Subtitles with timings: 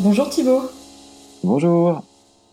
[0.00, 0.62] Bonjour Thibaut.
[1.42, 2.02] Bonjour.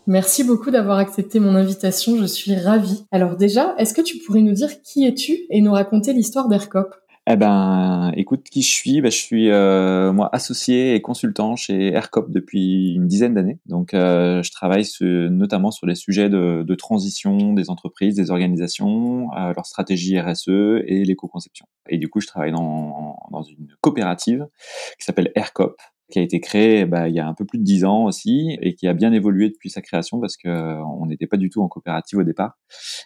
[0.07, 3.05] Merci beaucoup d'avoir accepté mon invitation, je suis ravie.
[3.11, 6.95] Alors déjà, est-ce que tu pourrais nous dire qui es-tu et nous raconter l'histoire d'Aircop?
[7.25, 9.01] Eh ben, écoute, qui je suis?
[9.01, 13.59] Ben, Je suis euh, moi associé et consultant chez Aircop depuis une dizaine d'années.
[13.65, 19.29] Donc, euh, je travaille notamment sur les sujets de, de, transition des entreprises, des organisations,
[19.37, 20.49] euh, leur stratégie RSE
[20.85, 21.65] et l'éco-conception.
[21.89, 24.47] Et du coup, je travaille dans, dans une coopérative
[24.99, 25.77] qui s'appelle Aircop,
[26.13, 28.55] qui a été créé bah, il y a un peu plus de dix ans aussi
[28.61, 31.49] et qui a bien évolué depuis sa création parce que euh, on n'était pas du
[31.49, 32.57] tout en coopérative au départ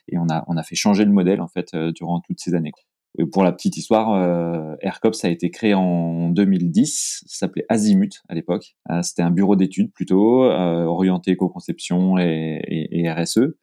[0.10, 2.54] et on a on a fait changer le modèle en fait euh, durant toutes ces
[2.54, 2.74] années.
[3.18, 7.24] Et pour la petite histoire, euh, AirCops a été créé en 2010.
[7.26, 8.76] Ça s'appelait Azimut à l'époque.
[8.92, 13.58] Euh, c'était un bureau d'études plutôt euh, orienté éco-conception et, et, et, RSE.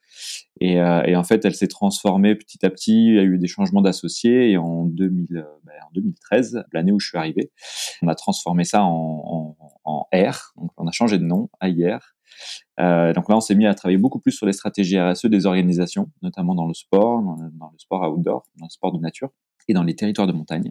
[0.61, 3.07] Et, euh, et, en fait, elle s'est transformée petit à petit.
[3.07, 4.51] Il y a eu des changements d'associés.
[4.51, 5.27] Et en, 2000,
[5.65, 7.51] ben, en 2013, l'année où je suis arrivé,
[8.03, 9.57] on a transformé ça en,
[10.13, 10.53] R.
[10.57, 12.15] Donc, on a changé de nom à IR.
[12.81, 15.47] Euh, donc là, on s'est mis à travailler beaucoup plus sur les stratégies RSE des
[15.47, 18.99] organisations, notamment dans le sport, dans le, dans le sport outdoor, dans le sport de
[18.99, 19.31] nature
[19.69, 20.71] et dans les territoires de montagne.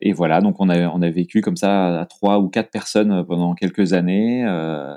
[0.00, 3.24] Et voilà, donc on a, on a vécu comme ça à trois ou quatre personnes
[3.26, 4.96] pendant quelques années, euh,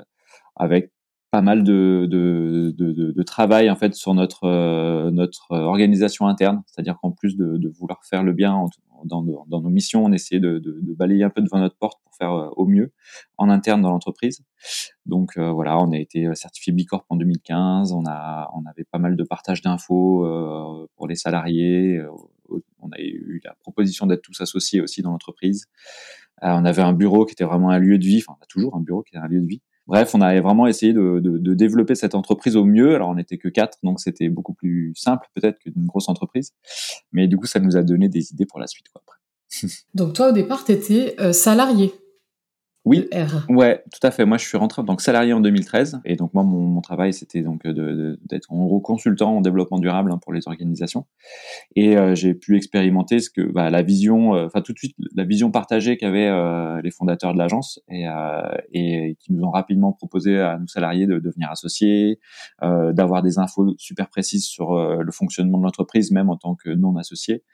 [0.56, 0.92] avec
[1.32, 6.62] pas mal de, de, de, de, travail en fait sur notre euh, notre organisation interne,
[6.66, 8.66] c'est-à-dire qu'en plus de, de, vouloir faire le bien
[9.06, 12.02] dans, dans, dans, nos missions, on essayait de, de, balayer un peu devant notre porte
[12.04, 12.92] pour faire euh, au mieux
[13.38, 14.44] en interne dans l'entreprise.
[15.06, 18.98] Donc euh, voilà, on a été certifié Bicorp en 2015, on a on avait pas
[18.98, 21.98] mal de partage d'infos euh, pour les salariés,
[22.78, 25.64] on a eu la proposition d'être tous associés aussi dans l'entreprise.
[26.42, 28.76] on avait un bureau qui était vraiment un lieu de vie, enfin on a toujours
[28.76, 31.38] un bureau qui est un lieu de vie Bref, on a vraiment essayé de, de,
[31.38, 32.94] de, développer cette entreprise au mieux.
[32.94, 36.52] Alors, on n'était que quatre, donc c'était beaucoup plus simple peut-être qu'une grosse entreprise.
[37.10, 38.86] Mais du coup, ça nous a donné des idées pour la suite.
[38.92, 39.02] Quoi,
[39.94, 41.92] donc, toi, au départ, tu étais euh, salarié
[42.84, 43.08] oui,
[43.48, 44.24] ouais, tout à fait.
[44.24, 46.80] Moi, je suis rentré en tant que salarié en 2013, et donc moi, mon, mon
[46.80, 51.06] travail, c'était donc d'être en gros consultant en développement durable hein, pour les organisations,
[51.76, 54.96] et euh, j'ai pu expérimenter ce que bah, la vision, euh, enfin tout de suite
[55.14, 58.42] la vision partagée qu'avaient euh, les fondateurs de l'agence, et, euh,
[58.72, 62.18] et qui nous ont rapidement proposé à nous salariés de devenir associés,
[62.60, 66.96] d'avoir des infos super précises sur le fonctionnement de l'entreprise, même en tant que non
[66.96, 67.44] associé,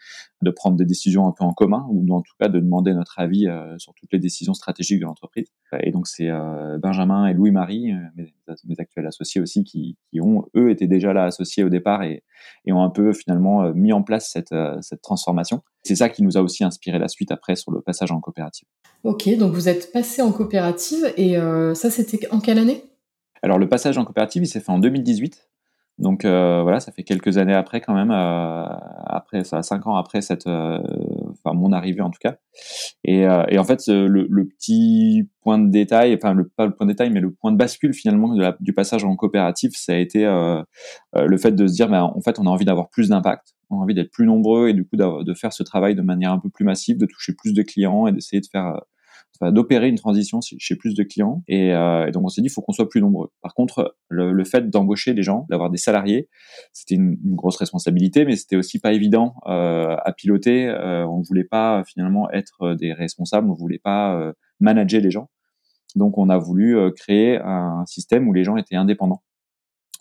[0.43, 3.19] de prendre des décisions un peu en commun, ou en tout cas de demander notre
[3.19, 3.47] avis
[3.79, 5.49] sur toutes les décisions stratégiques de l'entreprise entreprise.
[5.83, 8.33] Et donc c'est euh, Benjamin et Louis-Marie, euh, mes,
[8.65, 12.23] mes, actuels associés aussi, qui, qui, ont eux étaient déjà là associés au départ et,
[12.65, 15.63] et ont un peu finalement euh, mis en place cette, cette transformation.
[15.83, 18.67] C'est ça qui nous a aussi inspiré la suite après sur le passage en coopérative.
[19.05, 22.83] Ok, donc vous êtes passé en coopérative et euh, ça c'était en quelle année?
[23.43, 25.49] Alors le passage en coopérative il s'est fait en 2018.
[25.99, 28.67] Donc euh, voilà, ça fait quelques années après quand même, euh,
[29.07, 30.79] après ça, cinq ans après cette, euh,
[31.43, 32.37] enfin mon arrivée en tout cas.
[33.05, 36.93] Et, euh, en fait, le, petit point de détail, enfin le, pas le point de
[36.93, 40.63] détail, mais le point de bascule finalement du passage en coopératif, ça a été euh,
[41.15, 43.79] le fait de se dire, ben, en fait, on a envie d'avoir plus d'impact, on
[43.79, 46.39] a envie d'être plus nombreux et du coup de faire ce travail de manière un
[46.39, 48.81] peu plus massive, de toucher plus de clients et d'essayer de faire
[49.41, 51.43] d'opérer une transition chez plus de clients.
[51.47, 53.31] Et, euh, donc on s'est dit, il faut qu'on soit plus nombreux.
[53.41, 56.29] Par contre, le, fait d'embaucher des gens, d'avoir des salariés,
[56.73, 60.67] c'était une, grosse responsabilité, mais c'était aussi pas évident euh, à piloter.
[60.67, 65.29] Euh, on voulait pas finalement être des responsables, on voulait pas euh, manager les gens.
[65.95, 69.23] Donc on a voulu euh, créer un système où les gens étaient indépendants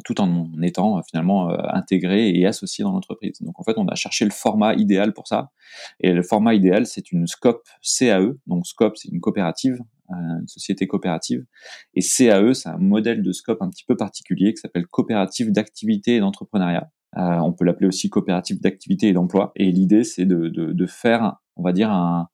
[0.06, 3.42] tout en étant euh, finalement euh, intégré et associé dans l'entreprise.
[3.42, 5.52] Donc en fait, on a cherché le format idéal pour ça.
[6.00, 8.34] Et le format idéal, c'est une SCOP CAE.
[8.48, 9.80] Donc SCOP, c'est une coopérative,
[10.12, 11.46] euh, une société coopérative.
[11.94, 16.16] Et CAE, c'est un modèle de SCOP un petit peu particulier qui s'appelle coopérative d'activité
[16.16, 16.90] et d'entrepreneuriat.
[17.16, 19.52] On peut l'appeler aussi coopérative d'activité et d'emploi.
[19.56, 22.28] Et l'idée, c'est de, de, de, faire, on va dire, un,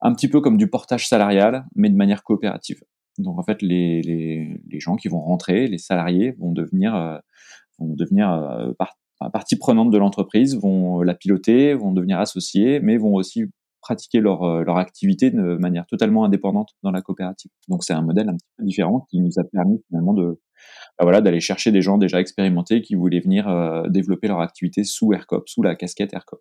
[0.00, 2.82] un petit peu comme du portage salarial, mais de manière coopérative.
[3.18, 7.18] Donc en fait, les, les, les, gens qui vont rentrer, les salariés, vont devenir, euh,
[7.78, 8.72] vont devenir euh,
[9.32, 13.46] partie prenante de l'entreprise, vont la piloter, vont devenir associés, mais vont aussi
[13.82, 17.50] pratiquer leur, euh, leur activité de manière totalement indépendante dans la coopérative.
[17.68, 20.40] Donc c'est un modèle un petit peu différent qui nous a permis finalement de
[20.96, 24.84] bah voilà d'aller chercher des gens déjà expérimentés qui voulaient venir euh, développer leur activité
[24.84, 26.40] sous AirCop, sous la casquette AirCop.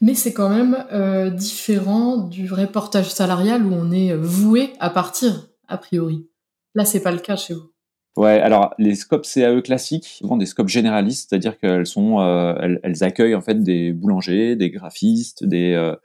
[0.00, 4.90] Mais c'est quand même euh, différent du vrai portage salarial où on est voué à
[4.90, 6.28] partir a priori.
[6.74, 7.72] Là, c'est pas le cas chez vous.
[8.14, 13.02] Ouais, alors les scopes CAE classiques, souvent des scopes généralistes, c'est-à-dire qu'elles sont, euh, elles,
[13.02, 15.96] accueillent en fait des boulangers, des graphistes, des, euh,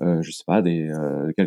[0.00, 0.92] euh, je sais pas, des,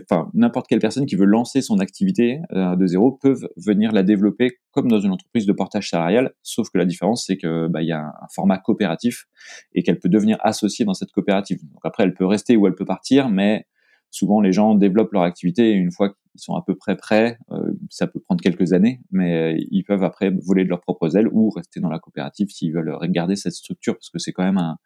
[0.09, 4.57] enfin n'importe quelle personne qui veut lancer son activité de zéro peuvent venir la développer
[4.71, 7.87] comme dans une entreprise de portage salarial, sauf que la différence c'est que bah il
[7.87, 9.25] y a un, un, format coopératif
[9.73, 11.61] et qu'elle peut devenir associée dans cette coopérative.
[11.61, 13.67] Donc après elle peut rester ou elle peut partir, mais
[14.11, 17.38] souvent les gens développent leur activité et une fois qu'ils sont à peu près prêts,
[17.51, 21.15] euh, ça peut prendre quelques années, mais euh, ils peuvent après voler de leurs propres
[21.18, 24.44] ailes ou rester dans la coopérative s'ils veulent garder cette structure parce que c'est quand
[24.44, 24.77] même un,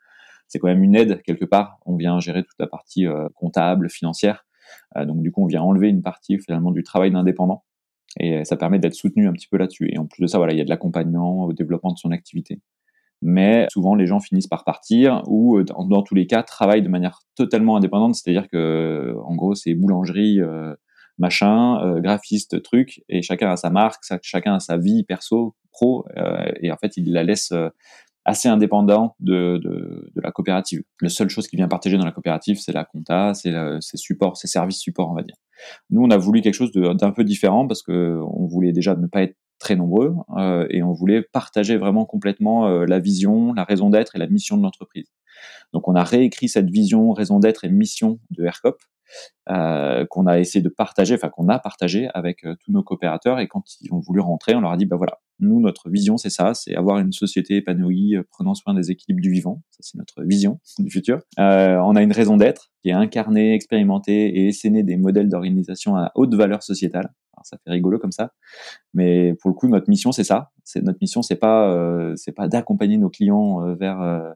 [0.47, 1.79] c'est quand même une aide quelque part.
[1.85, 4.45] On vient gérer toute la partie euh, comptable, financière,
[4.95, 7.63] donc du coup on vient enlever une partie finalement du travail d'indépendant
[8.19, 9.89] et ça permet d'être soutenu un petit peu là-dessus.
[9.91, 12.11] Et en plus de ça, voilà, il y a de l'accompagnement au développement de son
[12.11, 12.61] activité
[13.23, 17.19] mais souvent les gens finissent par partir ou dans, tous les cas travaillent de manière
[17.35, 20.39] totalement indépendante, c'est-à-dire que en gros c'est boulangerie,
[21.17, 26.05] machin, euh, graphiste, truc, et chacun a sa marque, chacun a sa vie perso, pro,
[26.17, 27.69] euh, et en fait il la laisse euh,
[28.25, 30.83] assez indépendant de, de, de, la coopérative.
[31.01, 34.37] La seule chose qui vient partager dans la coopérative, c'est la compta, c'est ses supports,
[34.37, 35.35] ses services support, on va dire.
[35.89, 39.07] Nous, on a voulu quelque chose d'un peu différent parce que on voulait déjà ne
[39.07, 43.63] pas être très nombreux euh, et on voulait partager vraiment complètement euh, la vision, la
[43.63, 45.07] raison d'être et la mission de l'entreprise.
[45.71, 48.77] Donc on a réécrit cette vision, raison d'être et mission de AirCop
[49.49, 53.39] euh, qu'on a essayé de partager, enfin qu'on a partagé avec euh, tous nos coopérateurs.
[53.39, 56.17] Et quand ils ont voulu rentrer, on leur a dit bah voilà, nous notre vision
[56.17, 59.79] c'est ça, c'est avoir une société épanouie euh, prenant soin des équilibres du vivant, ça
[59.81, 61.19] c'est notre vision du futur.
[61.39, 65.95] Euh, on a une raison d'être qui est incarnée, expérimentée et essayer des modèles d'organisation
[65.95, 67.13] à haute valeur sociétale.
[67.35, 68.31] Alors, ça fait rigolo comme ça,
[68.93, 70.51] mais pour le coup notre mission c'est ça.
[70.63, 74.29] C'est notre mission c'est pas euh, c'est pas d'accompagner nos clients euh, vers euh,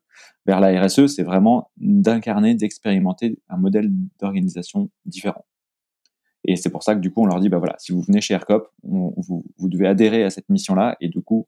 [0.48, 3.90] vers la RSE, c'est vraiment d'incarner, d'expérimenter un modèle
[4.20, 5.46] d'organisation différent.
[6.48, 8.22] Et c'est pour ça que du coup on leur dit bah voilà si vous venez
[8.22, 11.46] chez Aircop, on, vous, devez adhérer à cette mission là et du coup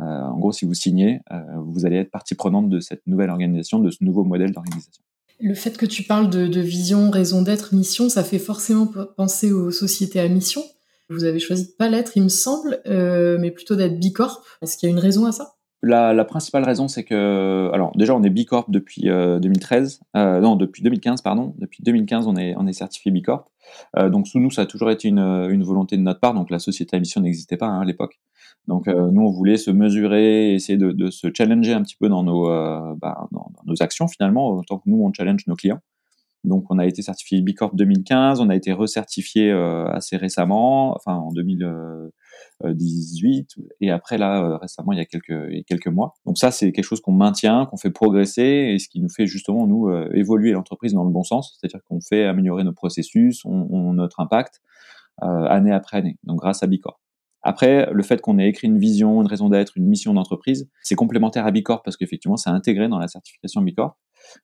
[0.00, 3.30] euh, en gros si vous signez, euh, vous allez être partie prenante de cette nouvelle
[3.30, 5.02] organisation, de ce nouveau modèle d'organisation.
[5.40, 9.72] Le fait que tu parles de, vision, raison d'être, mission, ça fait forcément penser aux
[9.72, 10.62] sociétés à mission.
[11.08, 14.44] Vous avez choisi de pas l'être, il me semble, euh, mais plutôt d'être Bicorp.
[14.62, 15.54] Est-ce qu'il y a une raison à ça?
[15.82, 20.40] La, la, principale raison, c'est que, alors déjà, on est Bicorp depuis euh, 2013, euh,
[20.40, 21.54] non, depuis 2015, pardon.
[21.58, 23.50] Depuis 2015, on est, on est certifié Bicorp.
[23.96, 26.34] Euh, donc sous nous, ça a toujours été une, une volonté de notre part.
[26.34, 28.20] Donc la société à mission n'existait pas hein, à l'époque.
[28.68, 32.08] Donc euh, nous, on voulait se mesurer, essayer de, de, se challenger un petit peu
[32.08, 35.80] dans nos, euh, bah, dans, nos actions finalement, autant que nous, on challenge nos clients.
[36.44, 41.14] Donc, on a été certifié Bicorp 2015, on a été recertifié euh, assez récemment, enfin
[41.14, 41.32] en
[42.64, 46.14] 2018, et après là euh, récemment il y a quelques quelques mois.
[46.26, 49.26] Donc ça, c'est quelque chose qu'on maintient, qu'on fait progresser, et ce qui nous fait
[49.26, 53.44] justement nous euh, évoluer l'entreprise dans le bon sens, c'est-à-dire qu'on fait améliorer nos processus,
[53.44, 54.60] on, notre impact
[55.22, 56.18] euh, année après année.
[56.24, 57.00] Donc grâce à Bicorp.
[57.44, 60.94] Après, le fait qu'on ait écrit une vision, une raison d'être, une mission d'entreprise, c'est
[60.94, 63.96] complémentaire à Bicorp parce qu'effectivement, c'est intégré dans la certification Bicorp.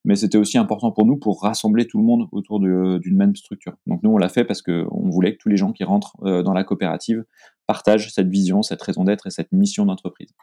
[0.05, 3.75] Mais c'était aussi important pour nous pour rassembler tout le monde autour d'une même structure.
[3.87, 6.43] Donc nous, on l'a fait parce qu'on voulait que tous les gens qui rentrent euh,
[6.43, 7.25] dans la coopérative
[7.69, 10.35] partagent cette vision, cette raison d'être et cette mission d'entreprise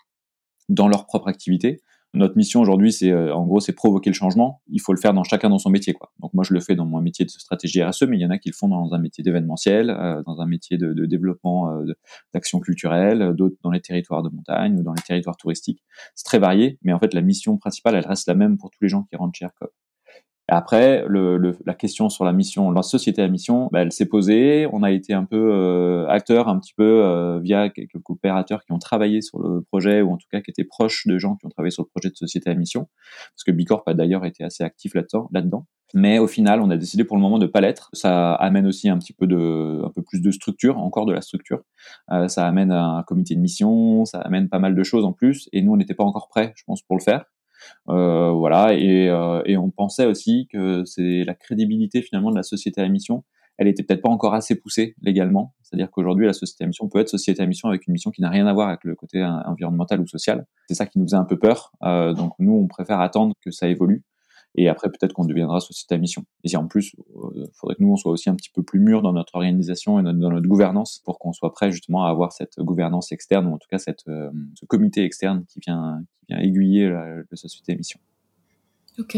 [0.69, 1.81] dans leur propre activité
[2.15, 4.61] notre mission aujourd'hui, c'est euh, en gros, c'est provoquer le changement.
[4.67, 6.11] Il faut le faire dans chacun dans son métier, quoi.
[6.19, 8.29] Donc moi, je le fais dans mon métier de stratégie RSE, mais il y en
[8.29, 11.71] a qui le font dans un métier d'événementiel, euh, dans un métier de, de développement
[11.71, 11.85] euh,
[12.33, 15.83] d'action culturelle, d'autres dans les territoires de montagne ou dans les territoires touristiques.
[16.15, 18.79] C'est très varié, mais en fait, la mission principale, elle reste la même pour tous
[18.81, 19.71] les gens qui rentrent chez ERCOP.
[20.47, 24.05] Après, le, le, la question sur la mission, la société à mission, bah, elle s'est
[24.05, 24.67] posée.
[24.71, 28.71] On a été un peu euh, acteur, un petit peu euh, via quelques coopérateurs qui
[28.71, 31.47] ont travaillé sur le projet ou en tout cas qui étaient proches de gens qui
[31.47, 32.87] ont travaillé sur le projet de société à mission,
[33.33, 35.65] parce que Bicorp a d'ailleurs été assez actif là-dedans.
[35.93, 37.89] Mais au final, on a décidé pour le moment de pas l'être.
[37.93, 41.21] Ça amène aussi un petit peu de, un peu plus de structure, encore de la
[41.21, 41.61] structure.
[42.11, 45.47] Euh, ça amène un comité de mission, ça amène pas mal de choses en plus.
[45.53, 47.25] Et nous, on n'était pas encore prêts, je pense, pour le faire.
[47.89, 52.43] Euh, voilà, et, euh, et, on pensait aussi que c'est la crédibilité finalement de la
[52.43, 53.23] société à mission.
[53.57, 55.53] Elle était peut-être pas encore assez poussée légalement.
[55.61, 58.21] C'est-à-dire qu'aujourd'hui, la société à mission peut être société à mission avec une mission qui
[58.21, 60.45] n'a rien à voir avec le côté environnemental ou social.
[60.67, 61.71] C'est ça qui nous faisait un peu peur.
[61.83, 64.03] Euh, donc nous, on préfère attendre que ça évolue.
[64.57, 66.25] Et après, peut-être qu'on deviendra société à mission.
[66.43, 66.95] Et en plus,
[67.35, 69.35] il euh, faudrait que nous, on soit aussi un petit peu plus mûrs dans notre
[69.35, 73.47] organisation et dans notre gouvernance pour qu'on soit prêt justement à avoir cette gouvernance externe,
[73.47, 77.99] ou en tout cas euh, ce comité externe qui vient, aiguiller la, société à mission.
[78.97, 79.17] Ok.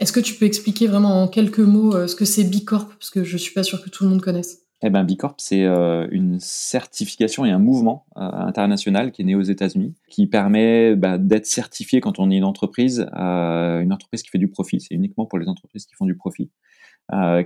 [0.00, 2.88] Est-ce que tu peux expliquer vraiment en quelques mots euh, ce que c'est Bicorp?
[2.88, 4.63] Parce que je suis pas sûr que tout le monde connaisse.
[4.82, 9.34] Eh ben, Bicorp, c'est euh, une certification et un mouvement euh, international qui est né
[9.34, 14.22] aux États-Unis, qui permet bah, d'être certifié quand on est une entreprise, euh, une entreprise
[14.22, 14.80] qui fait du profit.
[14.80, 16.50] C'est uniquement pour les entreprises qui font du profit.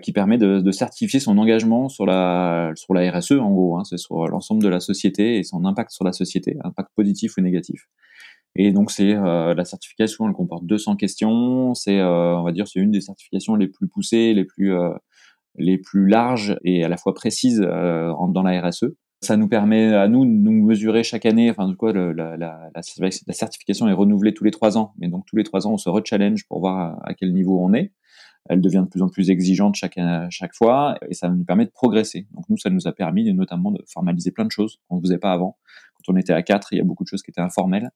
[0.02, 3.85] qui permet de, de, certifier son engagement sur la sur la RSE en gros, hein,
[3.85, 7.40] c'est sur l'ensemble de la société et son impact sur la société, impact positif ou
[7.40, 7.88] négatif.
[8.56, 11.75] Et donc c'est euh, la certification, elle comporte 200 questions.
[11.75, 14.90] C'est, euh, on va dire, c'est une des certifications les plus poussées, les plus euh,
[15.58, 18.86] les plus larges et à la fois précises dans la RSE.
[19.20, 21.50] Ça nous permet à nous de nous mesurer chaque année.
[21.50, 22.82] Enfin, du coup, la, la, la,
[23.32, 25.88] certification est renouvelée tous les trois ans, mais donc tous les trois ans, on se
[25.88, 27.92] rechallenge pour voir à, quel niveau on est.
[28.48, 29.98] Elle devient de plus en plus exigeante chaque
[30.30, 32.28] chaque fois, et ça nous permet de progresser.
[32.32, 35.18] Donc nous, ça nous a permis notamment de formaliser plein de choses qu'on ne faisait
[35.18, 35.58] pas avant.
[35.96, 37.90] Quand on était à quatre, il y a beaucoup de choses qui étaient informelles.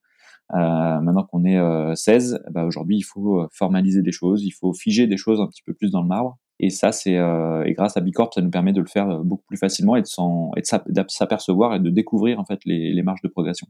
[0.55, 4.51] Euh, maintenant qu'on est 16, euh, bah aujourd'hui il faut euh, formaliser des choses, il
[4.51, 6.39] faut figer des choses un petit peu plus dans le marbre.
[6.63, 9.59] Et ça, c'est et grâce à Bicorp, ça nous permet de le faire beaucoup plus
[9.59, 13.67] facilement et de s'apercevoir et de découvrir en fait les, les marges de progression.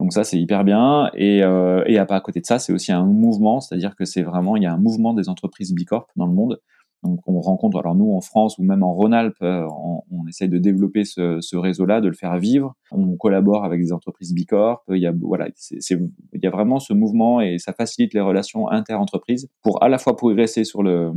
[0.00, 1.10] Donc ça, c'est hyper bien.
[1.14, 4.22] Et, euh, et à, à côté de ça, c'est aussi un mouvement, c'est-à-dire que c'est
[4.22, 6.60] vraiment, il y a un mouvement des entreprises Bicorp dans le monde.
[7.02, 9.66] Donc on rencontre, alors nous en France ou même en Rhône-Alpes, euh,
[10.10, 12.74] on, essaye de développer ce, ce réseau-là, de le faire vivre.
[12.90, 14.82] On collabore avec des entreprises Bicorp.
[14.88, 18.22] Il y a voilà, c'est, il y a vraiment ce mouvement et ça facilite les
[18.22, 21.12] relations inter-entreprises pour à la fois progresser sur le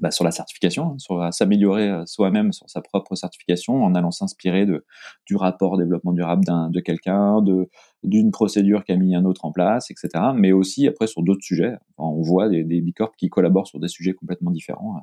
[0.00, 4.10] bah, sur la certification, hein, sur s'améliorer euh, soi-même sur sa propre certification en allant
[4.10, 4.84] s'inspirer de
[5.26, 7.68] du rapport développement durable d'un de quelqu'un, de
[8.04, 10.08] d'une procédure qu'a mis un autre en place, etc.
[10.34, 11.74] Mais aussi après sur d'autres sujets.
[11.96, 15.02] on voit des, des bicorps qui collaborent sur des sujets complètement différents,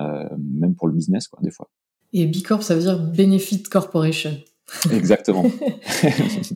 [0.00, 1.68] euh, même pour le business, quoi, des fois.
[2.12, 4.32] Et bicorp, ça veut dire Benefit Corporation.
[4.92, 5.44] Exactement.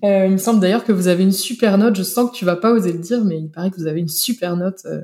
[0.05, 1.97] euh, il me semble d'ailleurs que vous avez une super note.
[1.97, 4.01] Je sens que tu vas pas oser le dire, mais il paraît que vous avez
[4.01, 5.01] une super note euh,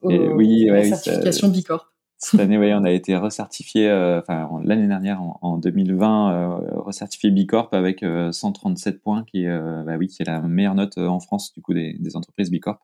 [0.00, 1.92] au, oui, la certification Bicorp.
[2.20, 7.30] Cette année, oui, on a été recertifié, euh, enfin l'année dernière, en, 2020, euh, recertifié
[7.30, 11.52] Bicorp avec 137 euh, points, qui, bah oui, qui est la meilleure note en France
[11.54, 12.80] du coup des, des entreprises Bicorp.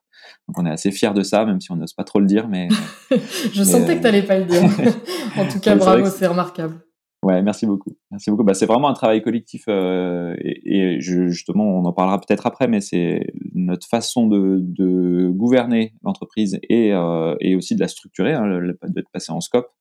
[0.47, 2.47] Donc on est assez fiers de ça, même si on n'ose pas trop le dire,
[2.47, 2.69] mais.
[3.51, 4.63] Je sentais que tu n'allais pas le dire.
[5.37, 6.77] en tout cas, bravo, c'est remarquable.
[7.25, 7.89] Ouais, merci beaucoup.
[8.11, 8.43] Merci beaucoup.
[8.43, 12.67] Bah, c'est vraiment un travail collectif euh, et, et justement, on en parlera peut-être après,
[12.67, 18.33] mais c'est notre façon de, de gouverner l'entreprise et, euh, et aussi de la structurer,
[18.33, 19.71] hein, d'être passé en scope,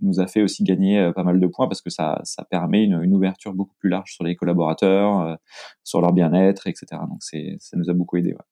[0.00, 2.84] nous a fait aussi gagner euh, pas mal de points parce que ça, ça permet
[2.84, 5.34] une, une ouverture beaucoup plus large sur les collaborateurs, euh,
[5.82, 6.86] sur leur bien-être, etc.
[7.08, 8.32] Donc c'est, ça nous a beaucoup aidé.
[8.32, 8.51] Ouais.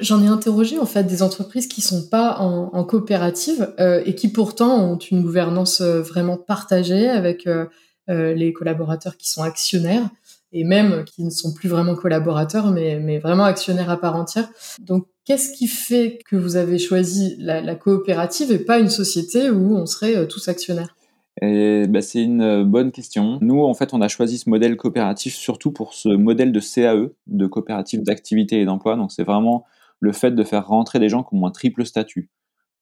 [0.00, 4.28] J'en ai interrogé en fait des entreprises qui sont pas en, coopérative euh, et qui
[4.28, 7.66] pourtant ont une gouvernance euh, vraiment partagée avec euh,
[8.08, 10.08] les collaborateurs qui sont actionnaires
[10.52, 14.48] et même qui ne sont plus vraiment collaborateurs mais, mais vraiment actionnaires à part entière.
[14.80, 19.76] Donc qu'est-ce qui fait que vous avez choisi la, coopérative et pas une société où
[19.76, 20.94] on serait tous actionnaires?
[21.42, 23.38] Et bah, c'est une bonne question.
[23.40, 27.10] Nous, en fait, on a choisi ce modèle coopératif surtout pour ce modèle de CAE,
[27.26, 28.96] de coopérative d'activité et d'emploi.
[28.96, 29.64] Donc, c'est vraiment
[30.00, 32.30] le fait de faire rentrer des gens qui ont un triple statut.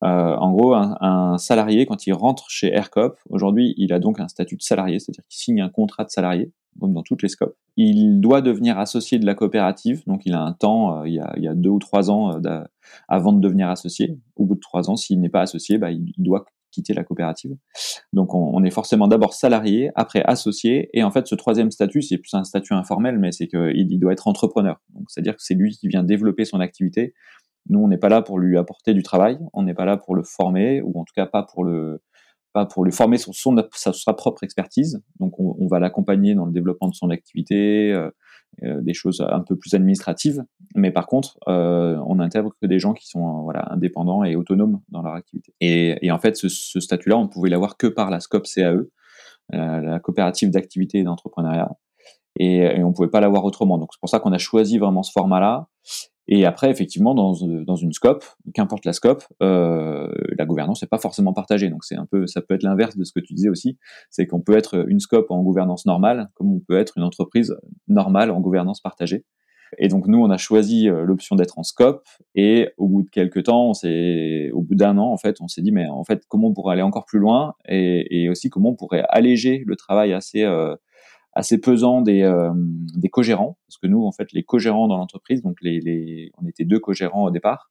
[0.05, 4.19] Euh, en gros, un, un, salarié, quand il rentre chez AirCop, aujourd'hui, il a donc
[4.19, 7.29] un statut de salarié, c'est-à-dire qu'il signe un contrat de salarié, comme dans toutes les
[7.29, 7.57] scopes.
[7.77, 11.21] Il doit devenir associé de la coopérative, donc il a un temps, euh, il, y
[11.21, 12.65] a, il, y a, deux ou trois ans euh,
[13.09, 14.19] avant de devenir associé.
[14.35, 17.52] Au bout de trois ans, s'il n'est pas associé, bah, il, doit quitter la coopérative.
[18.12, 22.19] Donc on, est forcément d'abord salarié, après associé, et en fait ce troisième statut, c'est
[22.19, 24.81] plus un statut informel, mais c'est qu'il il doit être entrepreneur.
[24.95, 27.14] Donc c'est-à-dire que c'est lui qui vient développer son activité.
[27.69, 30.17] Nous, on n'est pas là pour lui apporter du travail, on n'est pas là pour
[30.17, 32.02] le former, ou en tout cas pas pour le
[32.52, 35.02] pas pour lui former sur son, sa, propre expertise.
[35.21, 38.11] Donc on, va l'accompagner dans le développement de son activité, euh,
[38.61, 40.45] des choses un peu plus administratives.
[40.75, 44.81] Mais par contre, euh, on intègre que des gens qui sont voilà indépendants et autonomes
[44.89, 45.55] dans leur activité.
[45.61, 48.87] Et, et en fait, ce, ce statut-là, on pouvait l'avoir que par la SCOP CAE,
[49.55, 51.71] euh, la coopérative d'activité et d'entrepreneuriat.
[52.39, 53.79] Et, et, on pouvait pas l'avoir autrement.
[53.79, 55.69] Donc c'est pour ça qu'on a choisi vraiment ce format-là.
[56.29, 58.25] Et après, effectivement, dans, une scope,
[58.55, 61.69] qu'importe la scope, euh, la gouvernance n'est pas forcément partagée.
[61.69, 63.76] Donc c'est un peu, ça peut être l'inverse de ce que tu disais aussi,
[64.11, 67.57] c'est qu'on peut être une scope en gouvernance normale, comme on peut être une entreprise
[67.88, 69.25] normale en gouvernance partagée.
[69.79, 72.07] Et donc nous, on a choisi euh, l'option d'être en scope.
[72.35, 75.49] Et au bout de quelques temps, on s'est, au bout d'un an, en fait, on
[75.49, 77.55] s'est dit, mais en fait, comment on pourrait aller encore plus loin?
[77.67, 80.76] Et, et aussi comment on pourrait alléger le travail assez euh,
[81.33, 85.43] assez pesant des, euh, des co-gérants, parce que nous, en fait, les co-gérants dans l'entreprise,
[85.43, 87.71] donc les, les, on était deux co-gérants au départ,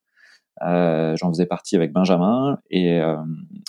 [0.63, 3.17] euh, j'en faisais partie avec Benjamin, et euh,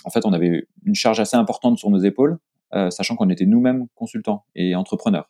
[0.03, 2.39] en fait, on avait une charge assez importante sur nos épaules,
[2.73, 5.29] euh, sachant qu'on était nous-mêmes consultants et entrepreneurs.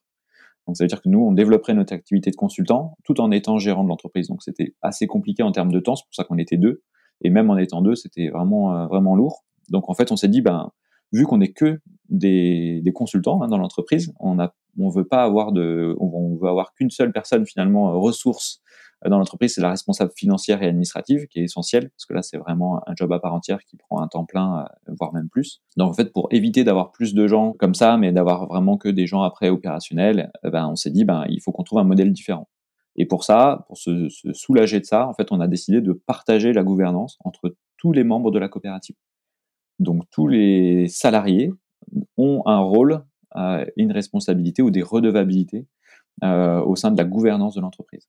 [0.65, 3.57] Donc ça veut dire que nous, on développerait notre activité de consultant tout en étant
[3.57, 4.29] gérant de l'entreprise.
[4.29, 6.83] Donc c'était assez compliqué en termes de temps, c'est pour ça qu'on était deux,
[7.21, 9.43] et même en étant deux, c'était vraiment euh, vraiment lourd.
[9.69, 10.71] Donc en fait, on s'est dit, ben
[11.11, 11.79] vu qu'on n'est que
[12.13, 16.47] des, des consultants hein, dans l'entreprise, on a, on veut pas avoir de, on, veut
[16.47, 18.61] avoir qu'une seule personne finalement euh, ressource
[19.09, 22.37] dans l'entreprise, c'est la responsable financière et administrative qui est essentielle, parce que là, c'est
[22.37, 25.61] vraiment un job à part entière qui prend un temps plein, voire même plus.
[25.75, 28.87] Donc, en fait, pour éviter d'avoir plus de gens comme ça, mais d'avoir vraiment que
[28.87, 32.13] des gens après opérationnels, ben, on s'est dit, ben, il faut qu'on trouve un modèle
[32.13, 32.47] différent.
[32.95, 35.91] Et pour ça, pour se, se, soulager de ça, en fait, on a décidé de
[35.91, 38.95] partager la gouvernance entre tous les membres de la coopérative.
[39.79, 41.51] Donc, tous les salariés
[42.17, 43.03] ont un rôle,
[43.35, 45.65] euh, une responsabilité ou des redevabilités
[46.23, 48.07] euh, au sein de la gouvernance de l'entreprise.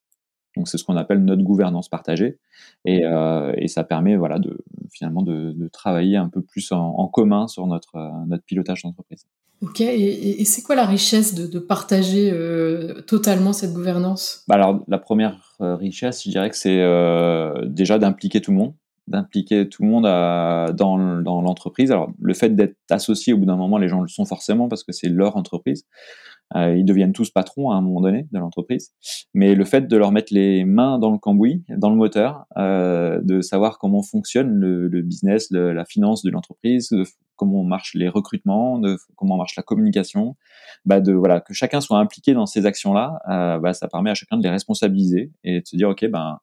[0.55, 2.39] Donc c'est ce qu'on appelle notre gouvernance partagée
[2.85, 6.77] et, euh, et, ça permet voilà de finalement de, de travailler un peu plus en,
[6.79, 9.25] en commun sur notre notre pilotage d'entreprise.
[9.61, 14.43] Ok et, et c'est quoi la richesse de, de partager euh, totalement cette gouvernance?
[14.47, 18.73] Bah Alors la première richesse, je dirais que c'est euh, déjà d'impliquer tout le monde
[19.07, 21.91] d'impliquer tout le monde dans, dans l'entreprise.
[21.91, 24.83] Alors, le fait d'être associé, au bout d'un moment, les gens le sont forcément parce
[24.83, 25.85] que c'est leur entreprise.
[26.55, 28.91] Euh, ils deviennent tous patrons à un moment donné de l'entreprise.
[29.33, 33.19] Mais le fait de leur mettre les mains dans le cambouis, dans le moteur, euh,
[33.23, 36.91] de savoir comment fonctionne le, le business, le, la finance de l'entreprise,
[37.35, 40.35] comment marchent les recrutements, de, comment marche la communication,
[40.85, 44.15] bah de voilà que chacun soit impliqué dans ces actions-là, euh, bah, ça permet à
[44.15, 46.39] chacun de les responsabiliser et de se dire ok ben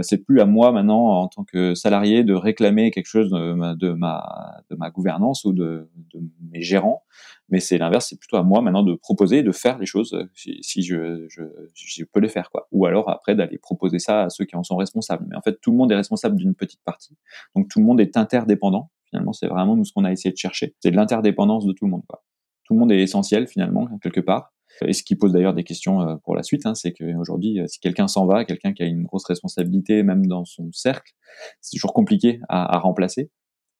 [0.00, 3.74] c'est plus à moi maintenant en tant que salarié de réclamer quelque chose de ma
[3.74, 6.20] de ma, de ma gouvernance ou de, de
[6.50, 7.04] mes gérants,
[7.48, 10.24] mais c'est l'inverse, c'est plutôt à moi maintenant de proposer, de faire les choses euh,
[10.34, 11.42] si, si je, je,
[11.74, 12.68] je, peux les faire quoi.
[12.72, 15.26] Ou alors après d'aller proposer ça à ceux qui en sont responsables.
[15.28, 17.16] Mais en fait, tout le monde est responsable d'une petite partie,
[17.54, 18.90] donc tout le monde est interdépendant.
[19.10, 21.84] Finalement, c'est vraiment nous ce qu'on a essayé de chercher, c'est de l'interdépendance de tout
[21.84, 22.04] le monde.
[22.08, 22.24] Quoi.
[22.64, 24.52] Tout le monde est essentiel finalement quelque part.
[24.86, 27.66] Et ce qui pose d'ailleurs des questions euh, pour la suite, hein, c'est qu'aujourd'hui, euh,
[27.66, 31.12] si quelqu'un s'en va, quelqu'un qui a une grosse responsabilité, même dans son cercle,
[31.60, 33.30] c'est toujours compliqué à, remplacer.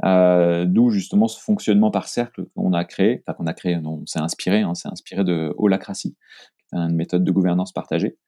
[0.04, 4.04] Euh, D'où justement ce fonctionnement par cercle qu'on a créé, enfin qu'on a créé, on
[4.06, 6.16] s'est inspiré, hein, c'est inspiré de holacratie,
[6.58, 8.18] qui est une méthode de gouvernance partagée,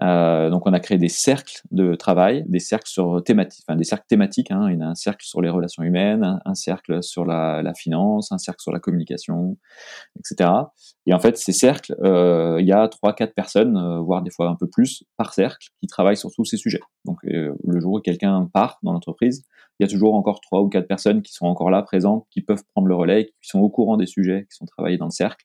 [0.00, 3.84] euh, donc on a créé des cercles de travail, des cercles sur thématique, enfin des
[3.84, 4.50] cercles thématiques.
[4.50, 4.70] Hein.
[4.70, 8.32] Il y a un cercle sur les relations humaines, un, cercle sur la, la, finance,
[8.32, 9.58] un cercle sur la communication,
[10.18, 10.50] etc.
[11.06, 14.30] Et en fait, ces cercles, euh, il y a trois, quatre personnes, euh, voire des
[14.30, 16.80] fois un peu plus par cercle, qui travaillent sur tous ces sujets.
[17.04, 19.44] Donc euh, le jour où quelqu'un part dans l'entreprise,
[19.78, 22.40] il y a toujours encore trois ou quatre personnes qui sont encore là, présentes, qui
[22.40, 25.10] peuvent prendre le relais, qui sont au courant des sujets, qui sont travaillés dans le
[25.10, 25.44] cercle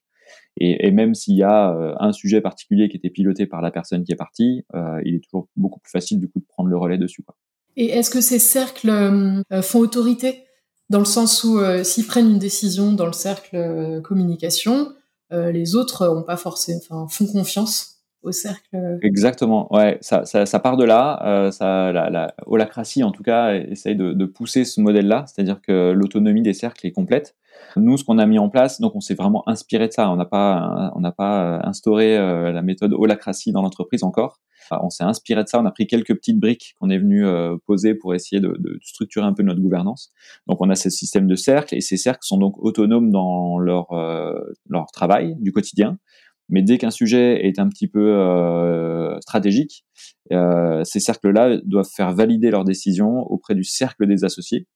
[0.56, 3.70] et, et même s'il y a euh, un sujet particulier qui était piloté par la
[3.70, 6.68] personne qui est partie, euh, il est toujours beaucoup plus facile du coup de prendre
[6.68, 7.22] le relais dessus.
[7.22, 7.36] Quoi.
[7.76, 10.44] Et est-ce que ces cercles euh, font autorité?
[10.90, 14.94] Dans le sens où s'ils prennent une décision dans le cercle communication,
[15.30, 18.98] les autres ont pas forcément, enfin, font confiance au cercle.
[19.02, 21.50] Exactement, ouais, ça, ça, ça part de là.
[21.52, 25.92] Ça, la, la holacratie, en tout cas, essaye de, de pousser ce modèle-là, c'est-à-dire que
[25.92, 27.36] l'autonomie des cercles est complète.
[27.76, 30.10] Nous, ce qu'on a mis en place, donc on s'est vraiment inspiré de ça.
[30.10, 34.40] On n'a pas, on n'a pas instauré euh, la méthode holacratie dans l'entreprise encore.
[34.70, 35.60] On s'est inspiré de ça.
[35.60, 38.78] On a pris quelques petites briques qu'on est venu euh, poser pour essayer de, de,
[38.82, 40.12] structurer un peu notre gouvernance.
[40.46, 43.92] Donc, on a ce système de cercles et ces cercles sont donc autonomes dans leur
[43.92, 45.98] euh, leur travail du quotidien.
[46.48, 49.84] Mais dès qu'un sujet est un petit peu euh, stratégique,
[50.32, 54.66] euh, ces cercles-là doivent faire valider leurs décisions auprès du cercle des associés,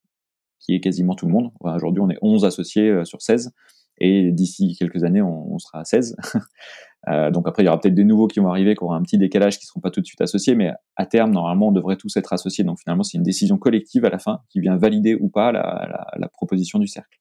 [0.63, 1.51] qui est quasiment tout le monde.
[1.61, 3.53] Aujourd'hui, on est 11 associés euh, sur 16,
[3.99, 6.17] et d'ici quelques années, on, sera à 16.
[7.09, 9.03] euh, donc après, il y aura peut-être des nouveaux qui vont arriver, qui auront un
[9.03, 11.73] petit décalage, qui ne seront pas tout de suite associés, mais à terme, normalement, on
[11.73, 12.65] devrait tous être associés.
[12.65, 16.29] Donc finalement, c'est une décision collective à la fin qui vient valider ou pas la,
[16.33, 17.19] proposition du cercle.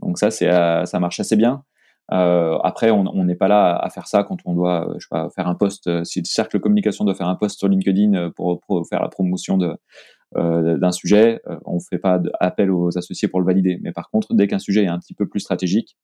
[0.00, 1.64] Donc ça, euh, ça marche assez bien.
[2.12, 5.46] Après, on n'est pas là à faire ça quand on doit, je sais pas, faire
[5.46, 6.02] un post.
[6.02, 9.76] Si le cercle communication doit faire un post sur LinkedIn pour, faire la promotion de
[10.36, 13.78] d'un sujet, on fait pas appel aux associés pour le valider.
[13.82, 15.96] Mais par contre, dès qu'un sujet est un petit peu plus stratégique,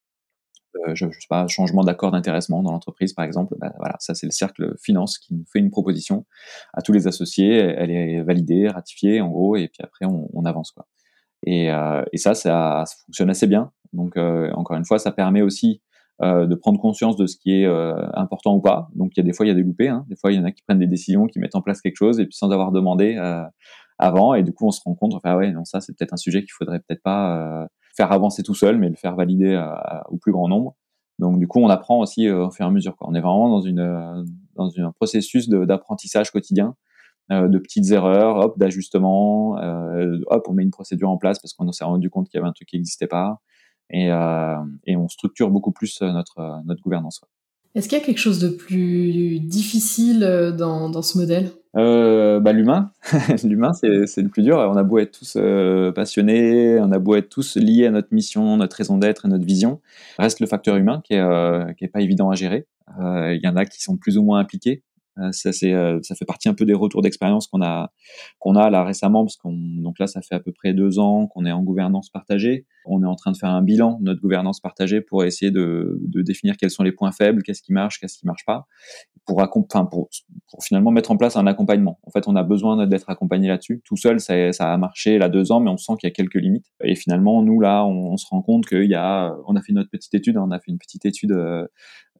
[0.87, 4.15] euh, je, je sais pas, changement d'accord d'intéressement dans l'entreprise, par exemple, bah, voilà, ça
[4.15, 6.27] c'est le cercle finance qui nous fait une proposition
[6.75, 7.57] à tous les associés.
[7.57, 10.87] Elle est validée, ratifiée, en gros, et puis après on, avance quoi.
[11.47, 13.73] Et, euh, ça, ça, fonctionne assez bien.
[13.93, 15.81] Donc encore une fois, ça permet aussi
[16.23, 18.89] euh, de prendre conscience de ce qui est euh, important ou pas.
[18.95, 20.07] Donc il y a des fois il y a des loupés, hein.
[20.09, 21.97] des fois il y en a qui prennent des décisions, qui mettent en place quelque
[21.97, 23.43] chose et puis sans avoir demandé euh,
[23.99, 26.13] avant et du coup on se rend compte, enfin ah ouais non ça c'est peut-être
[26.13, 29.59] un sujet qu'il faudrait peut-être pas faire avancer tout seul, mais le faire valider
[30.11, 30.77] au plus grand nombre.
[31.19, 32.97] Donc du coup on apprend aussi au fur et à mesure.
[32.97, 33.09] Quoi.
[33.11, 36.77] On est vraiment dans une dans un processus d'apprentissage quotidien.
[37.33, 41.55] Euh, de petites erreurs, hop, d'ajustement, euh, hop, on met une procédure en place parce
[41.55, 43.41] qu'on s'est rendu compte qu'il y avait un truc qui n'existait pas
[43.91, 47.21] et, euh, et on structure beaucoup plus euh, notre, euh, notre gouvernance.
[47.77, 51.51] Est-ce qu'il y a quelque chose de plus difficile dans, dans ce modèle?
[51.77, 52.91] Euh, bah, L'humain.
[53.45, 54.57] L'humain, c'est le plus dur.
[54.57, 58.09] On a beau être tous euh, passionnés, on a beau être tous liés à notre
[58.13, 59.83] mission, notre raison d'être et notre vision.
[60.19, 62.67] Reste le facteur humain euh, qui est pas évident à gérer.
[62.99, 64.83] Il y en a qui sont plus ou moins impliqués.
[65.33, 67.93] Ça c'est ça fait partie un peu des retours d'expérience qu'on a
[68.39, 71.27] qu'on a là récemment parce qu'on donc là ça fait à peu près deux ans
[71.27, 72.67] qu'on est en gouvernance partagée.
[72.85, 75.99] On est en train de faire un bilan de notre gouvernance partagée pour essayer de,
[76.03, 78.67] de définir quels sont les points faibles, qu'est-ce qui marche, qu'est-ce qui marche pas,
[79.27, 79.43] pour,
[79.91, 80.09] pour,
[80.63, 81.99] finalement mettre en place un accompagnement.
[82.05, 83.83] En fait, on a besoin d'être accompagné là-dessus.
[83.85, 86.15] Tout seul, ça, ça a marché là deux ans, mais on sent qu'il y a
[86.15, 86.67] quelques limites.
[86.83, 89.91] Et finalement, nous là, on, se rend compte qu'il y a, on a fait notre
[89.91, 91.67] petite étude, on a fait une petite étude euh,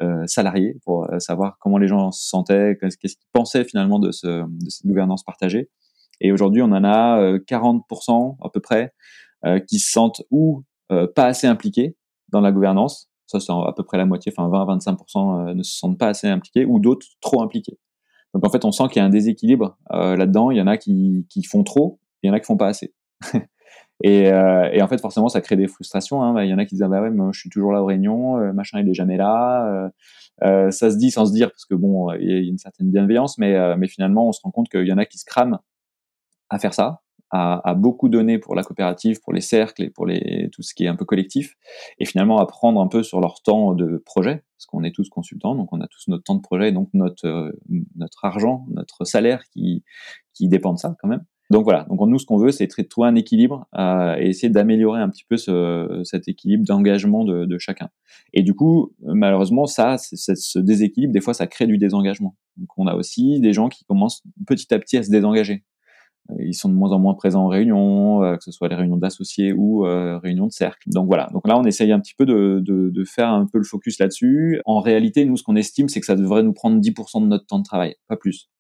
[0.03, 4.13] euh, salariés pour euh, savoir comment les gens se sentaient, qu'est-ce qu'ils pensaient finalement de,
[4.13, 5.71] ce, de cette gouvernance partagée.
[6.21, 8.93] Et aujourd'hui, on en a 40% euh, à peu près
[9.69, 11.97] qui se sentent ou pas assez impliqués
[12.31, 15.99] dans la gouvernance, ça c'est à peu près la moitié, enfin 20-25% ne se sentent
[15.99, 17.79] pas assez impliqués, ou d'autres trop impliqués.
[18.35, 20.51] Donc en fait, on sent qu'il y a un déséquilibre là-dedans.
[20.51, 22.69] Il y en a qui, qui font trop, il y en a qui font pas
[22.69, 22.95] assez.
[24.03, 26.23] Et, euh, et, en fait, forcément, ça crée des frustrations.
[26.23, 26.43] Hein.
[26.45, 27.87] Il y en a qui disent ah bah ouais, moi, je suis toujours là aux
[27.87, 29.67] réunions, euh, machin, il est jamais là.
[29.67, 29.89] Euh,
[30.45, 32.91] euh, ça se dit sans se dire parce que bon, il y a une certaine
[32.91, 35.25] bienveillance, mais euh, mais finalement, on se rend compte qu'il y en a qui se
[35.25, 35.59] crament
[36.51, 40.49] à faire ça, à, beaucoup donner pour la coopérative, pour les cercles et pour les
[40.53, 41.57] tout ce qui est un peu collectif,
[41.99, 45.09] et finalement à prendre un peu sur leur temps de projet, parce qu'on est tous
[45.09, 47.53] consultants, donc on a tous notre temps de projet, donc notre
[47.97, 49.85] notre argent, notre salaire qui
[50.35, 51.25] qui dépend de ça quand même.
[51.51, 55.01] Donc voilà, donc nous ce qu'on veut c'est trouver un équilibre euh, et essayer d'améliorer
[55.01, 57.89] un petit peu ce, cet équilibre d'engagement de, de, chacun.
[58.33, 62.37] Et du coup, malheureusement, ça, ce déséquilibre, des fois, ça crée du désengagement.
[62.57, 65.63] Donc on a aussi des gens qui commencent petit à petit à se désengager.
[66.31, 68.75] Euh, ils sont de moins en moins présents en réunion, euh, que ce soit les
[68.75, 70.89] réunions d'associés ou euh, réunions de cercle.
[70.91, 71.29] Donc voilà.
[71.33, 73.99] Donc là, on essaye un petit peu de, de, de faire un peu le focus
[73.99, 74.61] là-dessus.
[74.65, 77.47] En réalité, nous, ce qu'on estime, c'est que ça devrait nous prendre 10% de notre
[77.47, 78.51] temps de travail, pas plus.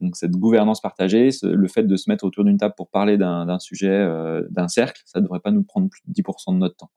[0.00, 3.58] Donc cette gouvernance partagée, le fait de se mettre autour d'une table pour parler d'un
[3.58, 6.90] sujet, euh, d'un cercle, ça devrait pas nous prendre plus de 10% de notre temps.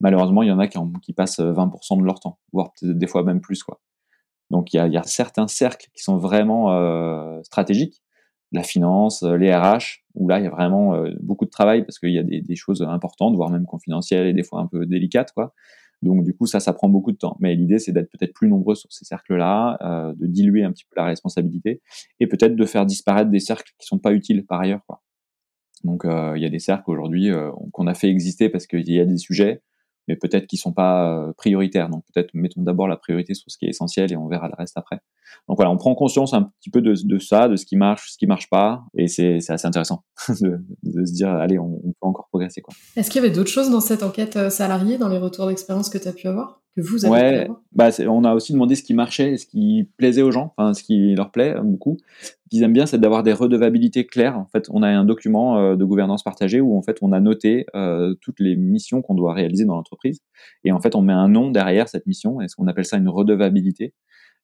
[0.00, 3.22] Malheureusement, il y en a qui, qui passent 20% de leur temps, voire des fois
[3.22, 3.62] même plus.
[3.62, 3.80] quoi.
[4.50, 8.02] Donc il y a, y a, certains cercles qui sont vraiment euh, stratégiques,
[8.56, 11.84] la finance, euh, les RH, où là il y a vraiment euh, beaucoup de travail
[11.84, 14.86] parce qu'il y a des, choses importantes, voire même confidentielles et des fois un peu
[14.86, 15.32] délicates.
[15.32, 15.54] quoi.
[16.02, 17.36] Donc du coup, ça, ça prend beaucoup de temps.
[17.40, 20.84] Mais l'idée, c'est d'être peut-être plus nombreux sur ces cercles-là, euh, de diluer un petit
[20.84, 21.80] peu la responsabilité,
[22.18, 24.82] et peut-être de faire disparaître des cercles qui sont pas utiles par ailleurs.
[25.84, 27.30] Donc il y a des cercles aujourd'hui
[27.72, 29.62] qu'on a fait exister parce qu'il y a des sujets,
[30.08, 31.88] mais peut-être qu'ils sont pas euh, prioritaires.
[31.88, 34.54] Donc peut-être mettons d'abord la priorité sur ce qui est essentiel et on verra le
[34.56, 35.00] reste après.
[35.48, 38.10] Donc voilà, on prend conscience un petit peu de, de ça, de ce qui marche,
[38.12, 41.92] ce qui marche pas, et c'est assez intéressant de, de, se dire allez, on, on
[41.92, 42.74] peut encore progresser quoi.
[42.96, 45.90] Est-ce qu'il y avait d'autres choses dans cette enquête euh, salariée, dans les retours d'expérience
[45.90, 46.62] que tu as pu avoir?
[46.76, 50.22] Que vous avez ouais, bah on a aussi demandé ce qui marchait, ce qui plaisait
[50.22, 51.96] aux gens, enfin ce qui leur plaît hein, beaucoup.
[52.20, 54.38] Ce qu'ils aiment bien, c'est d'avoir des redevabilités claires.
[54.38, 57.20] En fait, on a un document euh, de gouvernance partagée où en fait on a
[57.20, 60.20] noté euh, toutes les missions qu'on doit réaliser dans l'entreprise,
[60.64, 63.08] et en fait on met un nom derrière cette mission, et qu'on appelle ça une
[63.08, 63.94] redevabilité.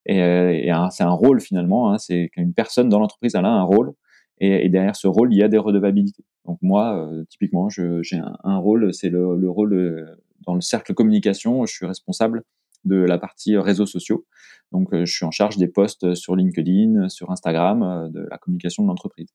[0.06, 3.52] Et, euh, et c'est un rôle finalement, hein, c'est qu'une personne dans l'entreprise elle a
[3.52, 3.92] un rôle,
[4.38, 6.24] et, et, derrière ce rôle il y a des redevabilités.
[6.46, 10.94] Donc moi, euh, typiquement, j'ai un, un, rôle, c'est le, le, rôle dans le cercle
[10.94, 12.42] communication, je suis responsable
[12.84, 14.26] de la partie réseaux sociaux.
[14.72, 18.38] Donc, euh, je suis en charge des posts sur LinkedIn, sur Instagram, euh, de la
[18.38, 19.28] communication de l'entreprise.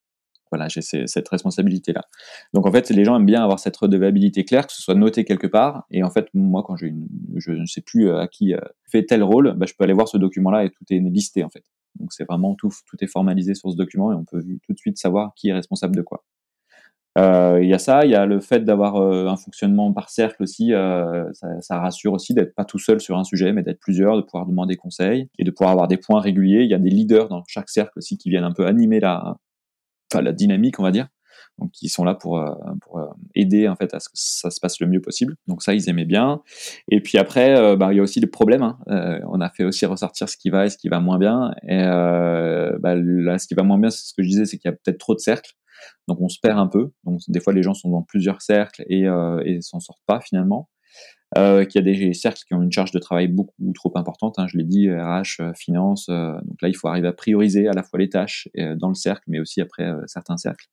[0.50, 2.06] Voilà, j'ai cette responsabilité-là.
[2.54, 5.26] Donc, en fait, les gens aiment bien avoir cette redevabilité claire, que ce soit noté
[5.26, 5.84] quelque part.
[5.92, 6.88] Et en fait, moi, quand je
[7.52, 8.54] ne sais plus euh, à qui
[8.90, 11.50] fait tel rôle, bah, je peux aller voir ce document-là et tout est listé, en
[11.50, 11.64] fait.
[12.00, 14.78] Donc, c'est vraiment tout, tout est formalisé sur ce document et on peut tout de
[14.78, 16.24] suite savoir qui est responsable de quoi.
[17.18, 20.10] Euh, il y a ça, il y a le fait d'avoir euh, un fonctionnement par
[20.10, 23.64] cercle aussi, euh, ça, ça, rassure aussi d'être pas tout seul sur un sujet, mais
[23.64, 26.62] d'être plusieurs, de pouvoir demander conseil et de pouvoir avoir des points réguliers.
[26.64, 29.38] Il y a des leaders dans chaque cercle aussi qui viennent un peu animer la,
[30.12, 31.08] enfin, la dynamique, on va dire,
[31.58, 32.40] donc qui sont là pour,
[32.82, 35.38] pour aider en fait à ce que ça se passe le mieux possible.
[35.48, 36.42] Donc ça, ils aimaient bien.
[36.92, 38.64] Et puis après, bah, il y a aussi des problèmes.
[38.64, 38.78] Hein.
[39.28, 41.52] on a fait aussi ressortir ce qui va et ce qui va moins bien.
[41.68, 44.70] Et bah, là, ce qui va moins bien, c'est ce que je disais, c'est qu'il
[44.70, 45.56] y a peut-être trop de cercles.
[46.08, 46.92] Donc on se perd un peu.
[47.28, 50.70] Des fois les gens sont dans plusieurs cercles et, euh, s'en sortent pas finalement.
[51.38, 54.40] Euh, qu'il y a des cercles qui ont une charge de travail beaucoup trop importante.
[54.40, 56.08] Hein, je l'ai dit, RH, euh, finance.
[56.10, 58.96] Euh, donc là, il faut arriver à prioriser à la fois les tâches dans le
[58.96, 60.68] cercle, mais aussi après certains cercles.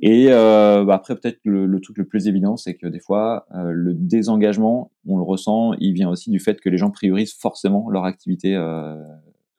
[0.00, 3.94] Et bah après, peut-être le, le, truc le plus évident, c'est que des fois, le
[3.94, 8.04] désengagement, on le ressent, il vient aussi du fait que les gens priorisent forcément leur
[8.04, 8.58] activité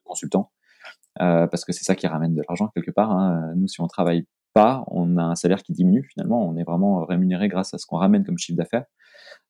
[0.03, 0.51] consultant.
[1.21, 3.12] Euh, parce que c'est ça qui ramène de l'argent quelque part.
[3.12, 3.54] Hein.
[3.56, 6.47] Nous, si on travaille pas, on a un salaire qui diminue finalement.
[6.47, 8.86] On est vraiment rémunéré grâce à ce qu'on ramène comme chiffre d'affaires.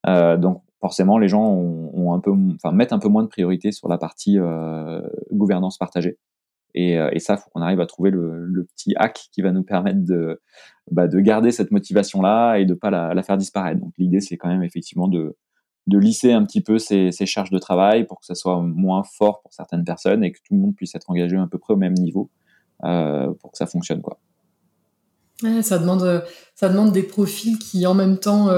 [0.08, 3.72] Euh, donc forcément, les gens ont, un peu, enfin mettent un peu moins de priorité
[3.72, 6.18] sur la partie euh, gouvernance partagée.
[6.76, 9.52] Et, euh, et ça, faut qu'on arrive à trouver le, le, petit hack qui va
[9.52, 10.42] nous permettre de,
[10.92, 13.80] bah, de garder cette motivation là et de pas la, la faire disparaître.
[13.80, 15.38] Donc l'idée, c'est quand même effectivement de
[15.88, 19.42] de lisser un petit peu ses, charges de travail pour que ça soit moins fort
[19.42, 21.78] pour certaines personnes et que tout le monde puisse être engagé à peu près au
[21.78, 22.30] même niveau
[22.80, 24.20] pour que ça fonctionne quoi.
[25.62, 26.24] ça demande
[26.56, 28.50] ça demande des profils qui en même temps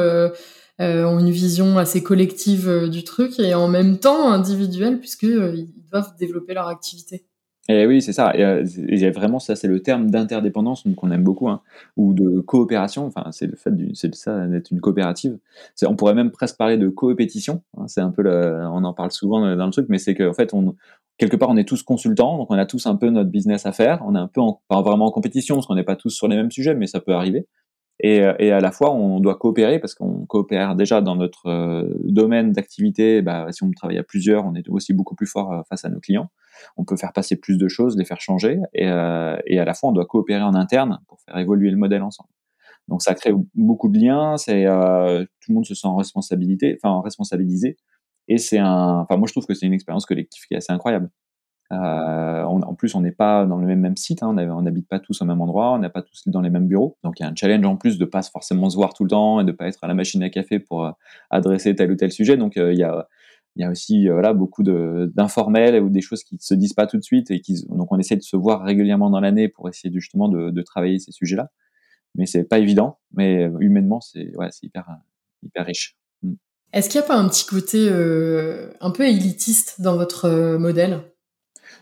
[0.80, 6.54] ont une vision assez collective du truc et en même temps individuelle puisqu'ils doivent développer
[6.54, 7.26] leur activité.
[7.68, 8.36] Et oui, c'est ça.
[8.36, 11.62] Et, euh, vraiment, ça, c'est le terme d'interdépendance qu'on aime beaucoup, hein,
[11.98, 13.06] ou de coopération.
[13.08, 15.40] Enfin, c'est le fait c'est ça d'être une coopérative.
[15.84, 17.64] On pourrait même presque parler de coopétition.
[17.78, 20.54] Hein, c'est un peu, on en parle souvent dans le truc, mais c'est qu'en fait,
[20.54, 20.76] on,
[21.18, 23.72] quelque part, on est tous consultants, donc on a tous un peu notre business à
[23.72, 24.04] faire.
[24.06, 26.36] On est un peu, pas vraiment en compétition, parce qu'on n'est pas tous sur les
[26.36, 27.48] mêmes sujets, mais ça peut arriver.
[28.02, 31.48] Et, euh, et, à la fois, on doit coopérer parce qu'on coopère déjà dans notre
[31.48, 33.22] euh, domaine d'activité.
[33.24, 36.00] Bah, si on travaille à plusieurs, on est aussi beaucoup plus fort face à nos
[36.00, 36.30] clients
[36.78, 39.74] on peut faire passer plus de choses, les faire changer, et, euh, et à la
[39.74, 42.30] fois on doit coopérer en interne pour faire évoluer le modèle ensemble.
[42.88, 46.78] Donc ça crée beaucoup de liens, c'est euh, tout le monde se sent en responsabilité,
[46.82, 47.78] enfin responsabilisé,
[48.28, 50.74] et c'est un, enfin moi je trouve que c'est une expérience collective qui est assez
[50.74, 51.10] incroyable.
[51.72, 55.00] Euh, en plus, on n'est pas dans le même, même site, hein, on n'habite pas
[55.00, 56.98] tous au même endroit, on n'est pas tous dans les mêmes bureaux.
[57.04, 59.10] Donc il y a un challenge en plus de pas forcément se voir tout le
[59.10, 60.94] temps et de pas être à la machine à café pour
[61.32, 62.38] adresser tel ou tel sujet.
[62.38, 63.08] Donc il y a
[63.56, 66.88] il y a aussi euh, voilà beaucoup d'informels ou des choses qui se disent pas
[66.88, 69.70] tout de suite et qui donc on essaie de se voir régulièrement dans l'année pour
[69.70, 71.50] essayer justement de, de travailler ces sujets-là.
[72.16, 74.88] Mais c'est pas évident, mais euh, humainement c'est ouais c'est hyper
[75.44, 75.98] hyper riche.
[76.22, 76.34] Mm.
[76.74, 81.02] Est-ce qu'il n'y a pas un petit côté euh, un peu élitiste dans votre modèle?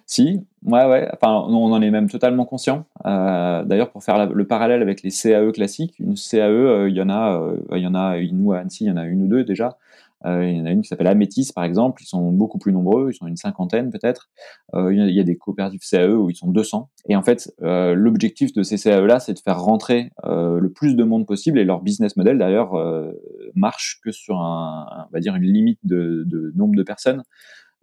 [0.06, 1.10] Si, ouais, ouais.
[1.14, 2.86] Enfin, on en est même totalement conscient.
[3.06, 7.10] Euh, D'ailleurs, pour faire le parallèle avec les CAE classiques, une CAE, il y en
[7.10, 9.44] a, il y en a, nous à Annecy, il y en a une ou deux
[9.44, 9.78] déjà.
[10.26, 12.02] Euh, il y en a une qui s'appelle Amétis, par exemple.
[12.02, 13.12] Ils sont beaucoup plus nombreux.
[13.12, 14.30] Ils sont une cinquantaine, peut-être.
[14.74, 16.90] Euh, il y a des coopératives CAE où ils sont 200.
[17.10, 21.04] Et en fait, euh, l'objectif de ces CAE-là, c'est de faire rentrer le plus de
[21.04, 21.60] monde possible.
[21.60, 22.74] Et leur business model, d'ailleurs,
[23.56, 27.24] marche que sur un, on va dire, une limite de, nombre de personnes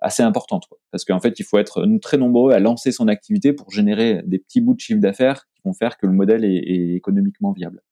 [0.00, 0.66] assez importante.
[0.92, 4.38] Parce qu'en fait, il faut être très nombreux à lancer son activité pour générer des
[4.38, 7.82] petits bouts de chiffre d'affaires qui vont faire que le modèle est économiquement viable.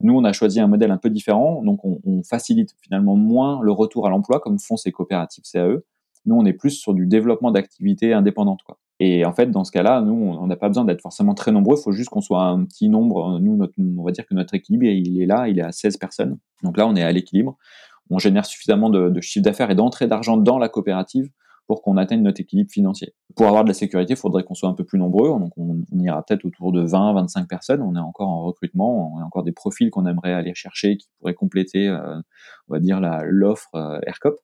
[0.00, 3.72] Nous, on a choisi un modèle un peu différent, donc on, facilite finalement moins le
[3.72, 5.82] retour à l'emploi comme font ces coopératives CAE.
[6.26, 8.60] Nous, on est plus sur du développement d'activités indépendantes.
[8.98, 11.78] Et en fait, dans ce cas-là, nous, on n'a pas besoin d'être forcément très nombreux,
[11.78, 13.38] il faut juste qu'on soit un petit nombre.
[13.40, 15.96] Nous, notre, on va dire que notre équilibre, il est là, il est à 16
[15.96, 16.38] personnes.
[16.62, 17.56] Donc là, on est à l'équilibre.
[18.10, 21.30] On génère suffisamment de, de chiffre d'affaires et d'entrée d'argent dans la coopérative
[21.70, 23.14] pour qu'on atteigne notre équilibre financier.
[23.36, 26.20] Pour avoir de la sécurité, il faudrait qu'on soit un peu plus nombreux, on, ira
[26.24, 27.80] peut-être autour de 20, 25 personnes.
[27.80, 31.08] On est encore en recrutement, on a encore des profils qu'on aimerait aller chercher qui
[31.20, 32.16] pourraient compléter, euh,
[32.66, 34.40] on va dire, l'offre euh, AirCop.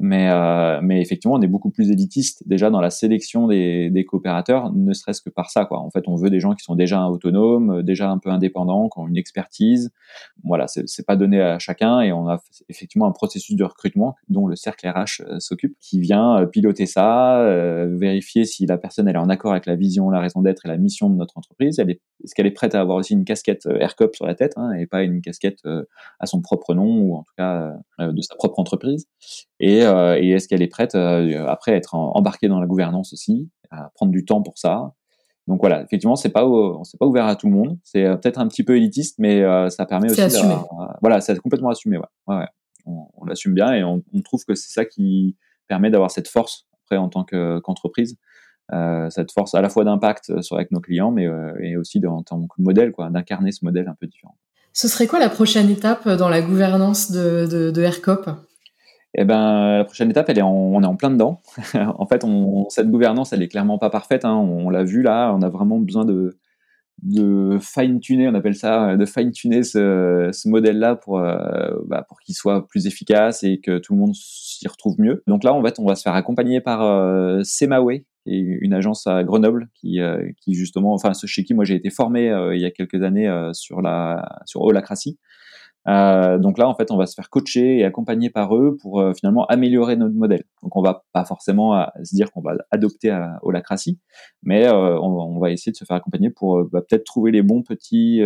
[0.00, 4.04] Mais, euh, mais effectivement, on est beaucoup plus élitiste déjà dans la sélection des, des
[4.04, 5.64] coopérateurs, ne serait-ce que par ça.
[5.64, 5.80] Quoi.
[5.80, 8.98] En fait, on veut des gens qui sont déjà autonomes, déjà un peu indépendants, qui
[8.98, 9.90] ont une expertise.
[10.44, 14.46] Voilà, c'est pas donné à chacun et on a effectivement un processus de recrutement dont
[14.46, 19.08] le cercle RH euh, s'occupe, qui vient euh, piloter ça, euh, vérifier si la personne
[19.08, 21.38] elle est en accord avec la vision, la raison d'être et la mission de notre
[21.38, 21.78] entreprise.
[21.78, 24.86] Est-ce qu'elle est prête à avoir aussi une casquette AirCop sur la tête hein, et
[24.86, 25.60] pas une casquette
[26.20, 29.06] à son propre nom ou en tout cas de sa propre entreprise.
[29.60, 33.12] Et euh, et est-ce qu'elle est prête euh, après à être embarquée dans la gouvernance
[33.12, 34.92] aussi, à prendre du temps pour ça?
[35.46, 36.46] Donc voilà, effectivement, c'est pas
[36.84, 37.78] c'est pas ouvert à tout le monde.
[37.82, 40.20] C'est euh, peut-être un petit peu élitiste, mais ça permet aussi.
[40.20, 40.54] Assumé.
[41.00, 41.98] voilà, c'est complètement assumé.
[41.98, 42.04] Ouais,
[42.36, 42.46] ouais,
[42.86, 46.28] On, on l'assume bien et on, on trouve que c'est ça qui permet d'avoir cette
[46.28, 48.16] force après en tant qu'entreprise.
[48.70, 51.26] Euh, cette force à la fois d'impact sur avec nos clients, mais
[51.60, 54.36] et aussi de, en tant que modèle, quoi, d'incarner ce modèle un peu différent.
[54.74, 58.26] Ce serait quoi la prochaine étape dans la gouvernance de, de, de AirCop
[59.14, 61.40] eh ben, la prochaine étape, elle est on est en plein dedans.
[61.74, 64.24] en fait, on, cette gouvernance, elle est clairement pas parfaite.
[64.24, 64.34] Hein.
[64.34, 66.38] On, l'a vu là, on a vraiment besoin de,
[67.02, 72.34] de fine-tuner, on appelle ça, de fine-tuner ce, ce modèle-là pour, euh, bah, pour qu'il
[72.34, 75.22] soit plus efficace et que tout le monde s'y retrouve mieux.
[75.26, 79.24] Donc là, en fait, on va se faire accompagner par euh, Semaway, une agence à
[79.24, 82.66] Grenoble qui, euh, qui justement, enfin, chez qui moi j'ai été formé euh, il y
[82.66, 85.18] a quelques années sur la sur Holacracy.
[85.88, 89.00] Euh, donc là, en fait, on va se faire coacher et accompagner par eux pour
[89.00, 90.44] euh, finalement améliorer notre modèle.
[90.62, 93.98] Donc on va pas forcément à, se dire qu'on va adopter à Holacracy,
[94.42, 97.62] mais euh, on, va essayer de se faire accompagner pour bah, peut-être trouver les bons
[97.62, 98.20] petits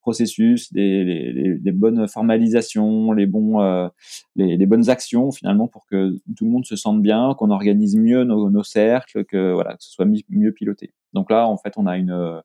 [0.00, 3.60] processus, les, les, les, bonnes formalisations, les bons,
[4.34, 7.96] les, les, bonnes actions finalement pour que tout le monde se sente bien, qu'on organise
[7.96, 10.92] mieux nos, nos cercles, que voilà, que ce soit mieux piloté.
[11.12, 12.42] Donc là, en fait, on a une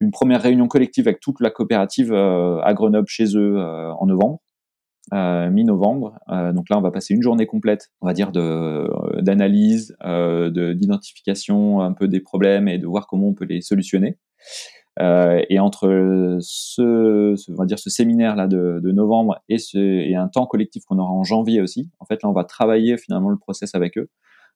[0.00, 4.06] une première réunion collective avec toute la coopérative euh, à Grenoble chez eux euh, en
[4.06, 4.40] novembre.
[5.14, 6.18] Euh, mi-novembre.
[6.52, 8.86] donc là, on va passer une journée complète, on va dire, de
[9.22, 14.18] d'analyse, de d'identification un peu des problèmes et de voir comment on peut les solutionner.
[15.00, 19.58] Euh, et entre ce, ce, on va dire ce séminaire là de, de novembre et,
[19.58, 22.42] ce, et un temps collectif qu'on aura en janvier aussi, en fait là on va
[22.42, 24.10] travailler finalement le process avec eux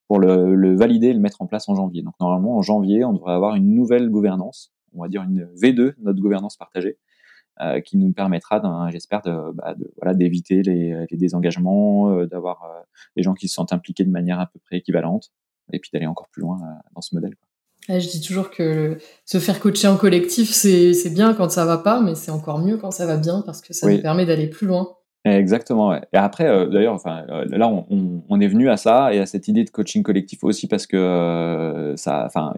[0.08, 2.02] pour le, le valider et le mettre en place en janvier.
[2.02, 5.94] Donc normalement en janvier on devrait avoir une nouvelle gouvernance, on va dire une V2,
[5.98, 6.98] notre gouvernance partagée,
[7.60, 12.64] euh, qui nous permettra, j'espère, de, bah, de, voilà, d'éviter les, les, désengagements, euh, d'avoir
[12.64, 12.80] euh,
[13.16, 15.32] des gens qui se sentent impliqués de manière à peu près équivalente,
[15.72, 16.58] et puis d'aller encore plus loin
[16.94, 17.36] dans ce modèle.
[17.36, 17.48] Quoi
[17.88, 22.00] je dis toujours que se faire coacher en collectif, c'est bien quand ça va pas,
[22.00, 24.66] mais c'est encore mieux quand ça va bien parce que ça nous permet d'aller plus
[24.66, 24.96] loin.
[25.24, 25.90] Exactement.
[25.90, 26.00] Ouais.
[26.12, 29.26] Et après, euh, d'ailleurs, enfin, euh, là, on, on, est venu à ça et à
[29.26, 32.54] cette idée de coaching collectif aussi parce que euh, ça, enfin,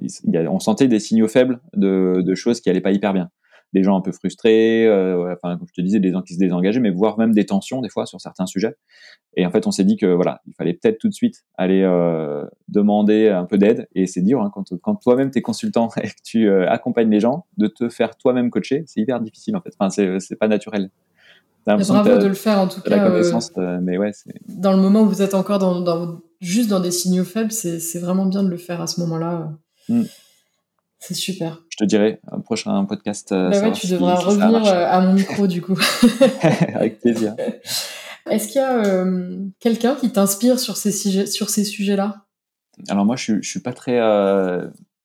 [0.48, 3.30] on sentait des signaux faibles de, de choses qui allaient pas hyper bien
[3.74, 6.38] des gens un peu frustrés, euh, enfin comme je te disais, des gens qui se
[6.38, 8.76] désengageaient, mais voire même des tensions des fois sur certains sujets.
[9.36, 11.82] Et en fait, on s'est dit que voilà, il fallait peut-être tout de suite aller
[11.82, 13.88] euh, demander un peu d'aide.
[13.94, 17.46] Et c'est dur hein, quand, quand toi-même t'es consultant et que tu accompagnes les gens,
[17.58, 19.74] de te faire toi-même coacher, c'est hyper difficile en fait.
[19.78, 20.90] Enfin, c'est pas naturel.
[21.66, 22.90] Bravo de le faire en tout cas.
[22.90, 24.12] La connaissance, euh, mais ouais.
[24.48, 27.98] Dans le moment où vous êtes encore dans, dans juste dans des signaux faibles, c'est
[27.98, 29.52] vraiment bien de le faire à ce moment-là.
[29.88, 30.02] Mm.
[31.06, 31.62] C'est super.
[31.68, 33.30] Je te dirai un prochain podcast.
[33.32, 35.78] Euh, bah ouais, tu devras revenir euh, à mon micro du coup.
[36.74, 37.34] Avec plaisir.
[38.30, 40.92] Est-ce qu'il y a euh, quelqu'un qui t'inspire sur ces
[41.26, 42.24] sur ces sujets-là?
[42.88, 44.00] Alors moi, je, je suis pas très,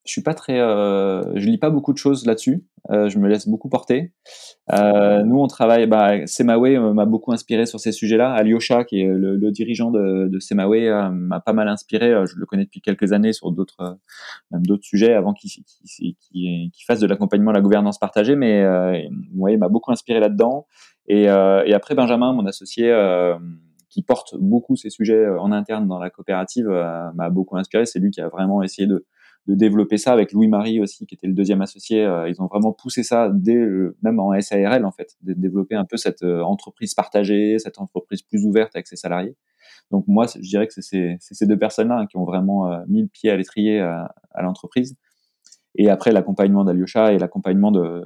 [0.06, 2.66] je suis pas très, euh, je lis pas beaucoup de choses là-dessus.
[2.90, 4.14] Euh, je me laisse beaucoup porter.
[4.74, 5.86] Euh, nous, on travaille.
[5.88, 8.32] Bah, Semaway m'a beaucoup inspiré sur ces sujets-là.
[8.32, 12.12] Alyosha, qui est le, dirigeant de, de Semaway, m'a pas mal inspiré.
[12.26, 14.00] Je le connais depuis quelques années sur d'autres,
[14.52, 18.36] même d'autres sujets avant qu'il qu qu fasse de l'accompagnement à la gouvernance partagée.
[18.36, 18.66] Mais
[19.36, 20.66] ouais, il m'a beaucoup inspiré là-dedans.
[21.08, 22.92] Et, et, après, Benjamin, mon associé
[23.90, 26.70] qui porte beaucoup ces sujets en interne dans la coopérative,
[27.14, 27.86] m'a beaucoup inspiré.
[27.86, 29.06] C'est lui qui a vraiment essayé de,
[29.50, 32.06] de développer ça avec Louis-Marie aussi, qui était le deuxième associé.
[32.06, 33.58] Euh, ils ont vraiment poussé ça dès
[34.04, 38.22] même en SARL en fait, de développer un peu cette euh, entreprise partagée, cette entreprise
[38.22, 39.36] plus ouverte avec ses salariés.
[39.90, 43.02] Donc moi, je dirais que c'est ces deux personnes-là hein, qui ont vraiment euh, mis
[43.02, 44.96] le pied à l'étrier à, l'entreprise.
[45.76, 48.06] Et après, l'accompagnement d'Alyosha et l'accompagnement de,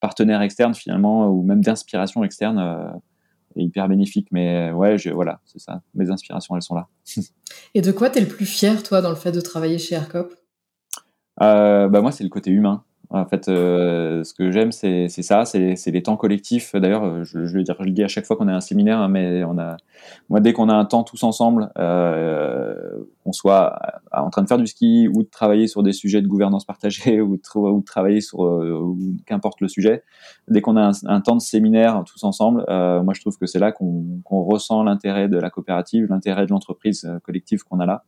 [0.00, 2.92] partenaires externes finalement, ou même d'inspiration externe,
[3.56, 4.28] est hyper bénéfique.
[4.32, 5.82] Mais ouais, voilà, c'est ça.
[5.94, 6.88] Mes inspirations, elles sont là.
[7.74, 9.94] et de quoi tu es le plus fier, toi, dans le fait de travailler chez
[9.94, 10.34] AirCop?
[11.42, 12.84] Euh, bah moi, c'est le côté humain.
[13.10, 16.74] En fait, euh, ce que j'aime, c'est ça, c'est les temps collectifs.
[16.74, 19.44] D'ailleurs, euh, je, je, le dis à chaque fois qu'on a un séminaire, hein, mais
[19.44, 19.76] on a,
[20.30, 22.74] moi, dès qu'on a un temps tous ensemble, euh,
[23.22, 23.78] qu'on soit
[24.12, 27.20] en train de faire du ski ou de travailler sur des sujets de gouvernance partagée
[27.20, 30.02] ou de, ou de travailler sur euh, qu'importe le sujet,
[30.48, 33.60] dès qu'on a un, temps de séminaire tous ensemble, euh, moi, je trouve que c'est
[33.60, 38.04] là qu'on ressent l'intérêt de la coopérative, l'intérêt de l'entreprise collective qu'on a là.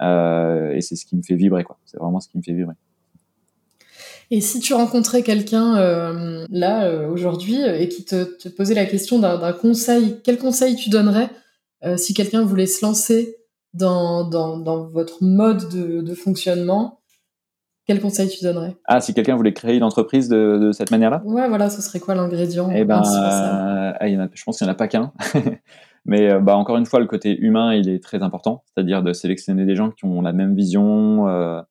[0.00, 1.78] Euh, et c'est ce qui me fait vibrer, quoi.
[1.84, 2.74] C'est vraiment ce qui me fait vibrer.
[4.30, 8.86] Et si tu rencontrais quelqu'un euh, là euh, aujourd'hui et qui te, te, posait la
[8.86, 11.28] question d'un conseil, quel conseil tu donnerais
[11.98, 13.36] si quelqu'un voulait se lancer
[13.74, 17.00] dans, dans, dans votre mode de, de, fonctionnement
[17.86, 18.74] quel conseil tu donnerais?
[18.86, 21.20] Ah, si quelqu'un voulait créer une entreprise de, de cette manière-là?
[21.26, 24.76] Ouais, voilà, ce serait quoi l'ingrédient Eh ben, ah, je pense qu'il n'y en a
[24.76, 25.12] pas qu'un.
[26.06, 29.12] Mais euh, bah, encore une fois, le côté humain, il est très important, c'est-à-dire de
[29.12, 31.62] sélectionner des gens qui ont la même vision euh,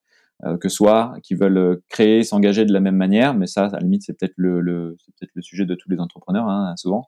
[0.44, 3.34] euh que soi, qui veulent créer, s'engager de la même manière.
[3.34, 6.00] Mais ça, à la limite, c'est peut-être le, le peut-être le sujet de tous les
[6.00, 7.04] entrepreneurs, hein, souvent.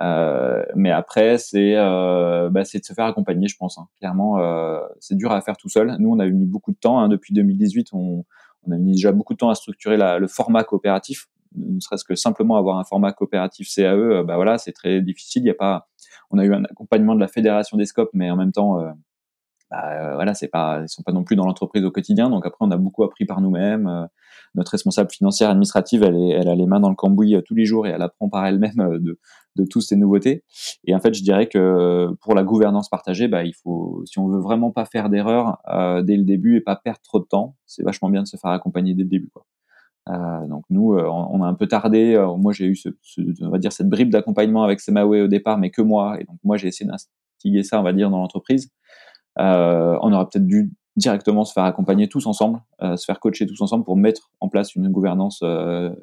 [0.00, 3.78] Euh, mais après, c'est euh, bah, c'est de se faire accompagner, je pense.
[3.78, 3.86] Hein.
[3.98, 4.38] Clairement,
[5.00, 5.96] c'est dur à faire tout seul.
[5.98, 7.00] Nous, on a mis beaucoup de temps.
[7.00, 8.24] Hein, depuis 2018, on,
[8.66, 11.26] on a mis déjà beaucoup de temps à structurer la, le format coopératif
[11.56, 15.42] ne serait-ce que simplement avoir un format coopératif CAE, bah voilà, c'est très difficile.
[15.42, 15.88] Il y a pas,
[16.30, 18.90] on a eu un accompagnement de la fédération des scopes, mais en même temps, euh,
[19.70, 22.30] bah, euh, voilà, c'est pas, ils sont pas non plus dans l'entreprise au quotidien.
[22.30, 23.86] Donc après, on a beaucoup appris par nous-mêmes.
[23.86, 24.06] Euh,
[24.56, 27.64] notre responsable financière administrative, elle, est, elle a les mains dans le cambouis tous les
[27.64, 29.20] jours et elle apprend par elle-même de,
[29.54, 30.44] de toutes ces nouveautés.
[30.84, 34.26] Et en fait, je dirais que pour la gouvernance partagée, bah, il faut, si on
[34.26, 35.58] veut vraiment pas faire d'erreur
[36.02, 38.50] dès le début et pas perdre trop de temps, c'est vachement bien de se faire
[38.50, 39.28] accompagner dès le début.
[39.28, 39.46] Quoi.
[40.08, 42.14] Euh, donc nous, euh, on a un peu tardé.
[42.14, 42.88] Euh, moi, j'ai eu, ce,
[43.42, 46.20] on va dire, cette bribe d'accompagnement avec Semaway au départ, mais que moi.
[46.20, 48.70] Et donc moi, j'ai essayé d'instiguer ça, on va dire, dans l'entreprise.
[49.36, 53.84] on aurait peut-être dû directement se faire accompagner tous ensemble, se faire coacher tous ensemble
[53.84, 55.42] pour mettre en place une gouvernance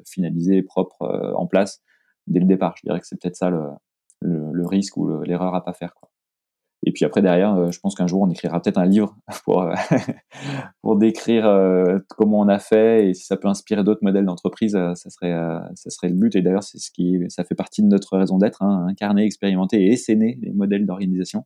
[0.06, 1.82] finalisée, propre, en place
[2.26, 2.74] dès le départ.
[2.78, 3.62] Je dirais que c'est peut-être ça le,
[4.20, 5.94] le, le risque ou l'erreur à pas faire.
[5.94, 6.08] Quoi.
[6.88, 9.14] Et puis après derrière, euh, je pense qu'un jour on écrira peut-être un livre
[9.44, 9.74] pour euh,
[10.82, 14.72] pour décrire euh, comment on a fait et si ça peut inspirer d'autres modèles d'entreprise,
[14.72, 15.36] ça serait
[15.74, 16.34] ça serait le but.
[16.34, 19.82] Et d'ailleurs c'est ce qui ça fait partie de notre raison d'être, hein, incarner, expérimenter
[19.82, 21.44] et essayer les modèles d'organisation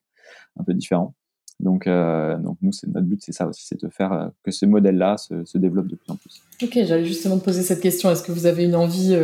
[0.61, 1.17] un peu différents.
[1.59, 5.59] Donc, donc nous, notre but, c'est ça aussi, c'est de faire que ce modèle-là se,
[5.59, 6.41] développe de plus en plus.
[6.63, 8.11] Ok, j'allais justement te poser cette question.
[8.11, 9.17] Est-ce que vous avez une envie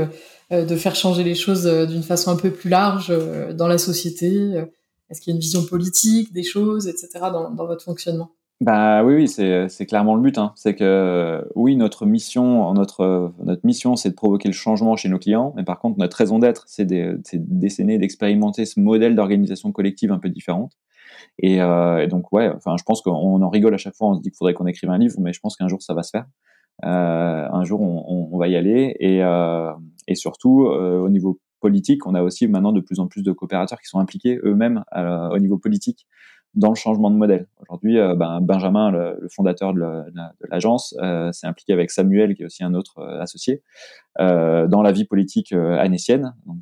[0.50, 3.12] de faire changer les choses d'une façon un peu plus large
[3.54, 4.64] dans la société
[5.10, 8.30] Est-ce qu'il y a une vision politique des choses, etc., dans, votre fonctionnement?
[8.60, 10.36] Bah oui, oui, c'est, clairement le but.
[10.36, 10.52] Hein.
[10.56, 13.32] C'est que oui, notre mission, notre
[13.62, 15.52] mission, c'est de provoquer le changement chez nos clients.
[15.56, 20.10] Mais par contre, notre raison d'être, c'est, de, c'est d'essayer d'expérimenter ce modèle d'organisation collective
[20.10, 20.72] un peu différente.
[21.38, 24.08] Et, euh, et, donc ouais, enfin, je pense qu'on en rigole à chaque fois.
[24.08, 25.94] On se dit qu'il faudrait qu'on écrive un livre, mais je pense qu'un jour ça
[25.94, 26.26] va se faire.
[26.84, 28.96] Euh, un jour, on, va y aller.
[29.00, 29.72] Et, euh,
[30.06, 33.32] et surtout, euh, au niveau politique, on a aussi maintenant de plus en plus de
[33.32, 36.06] coopérateurs qui sont impliqués eux-mêmes euh, au niveau politique
[36.54, 37.46] dans le changement de modèle.
[37.60, 39.80] Aujourd'hui, euh, ben, Benjamin, le, fondateur de
[40.50, 43.62] l'agence, euh, s'est impliqué avec Samuel, qui est aussi un autre associé,
[44.18, 46.58] dans la vie politique annécienne, donc,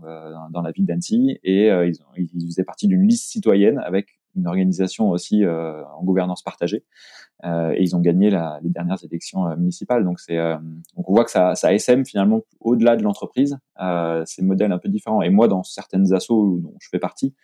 [0.51, 4.47] dans la ville d'Annecy, et ils, ont, ils faisaient partie d'une liste citoyenne avec une
[4.47, 6.85] organisation aussi euh, en gouvernance partagée.
[7.45, 10.05] Euh, et ils ont gagné la, les dernières élections euh, municipales.
[10.05, 10.37] Donc, c'est,
[10.97, 13.59] donc on voit que ça, ça SM finalement au-delà de l'entreprise.
[13.79, 15.23] c'est un modèle un peu différent.
[15.23, 17.35] Et moi, dans certaines assos dont je fais partie,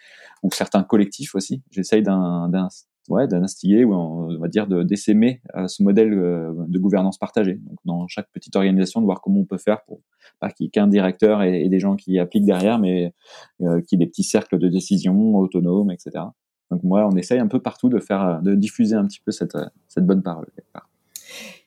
[0.43, 2.69] ou certains collectifs aussi, j'essaye d'un, d'un
[3.09, 7.55] ouais, d'instiller ou on va dire de d'essaimer ce modèle de gouvernance partagée.
[7.55, 10.01] Donc dans chaque petite organisation, de voir comment on peut faire pour
[10.41, 13.15] pas qu'il y ait qu'un directeur et, et, des gens qui appliquent derrière, mais
[13.63, 16.25] euh, qu'il y ait des petits cercles de décision autonomes, etc.
[16.73, 19.59] Donc moi, on essaye un peu partout de faire, de diffuser un petit peu cette,
[19.89, 20.47] cette bonne parole.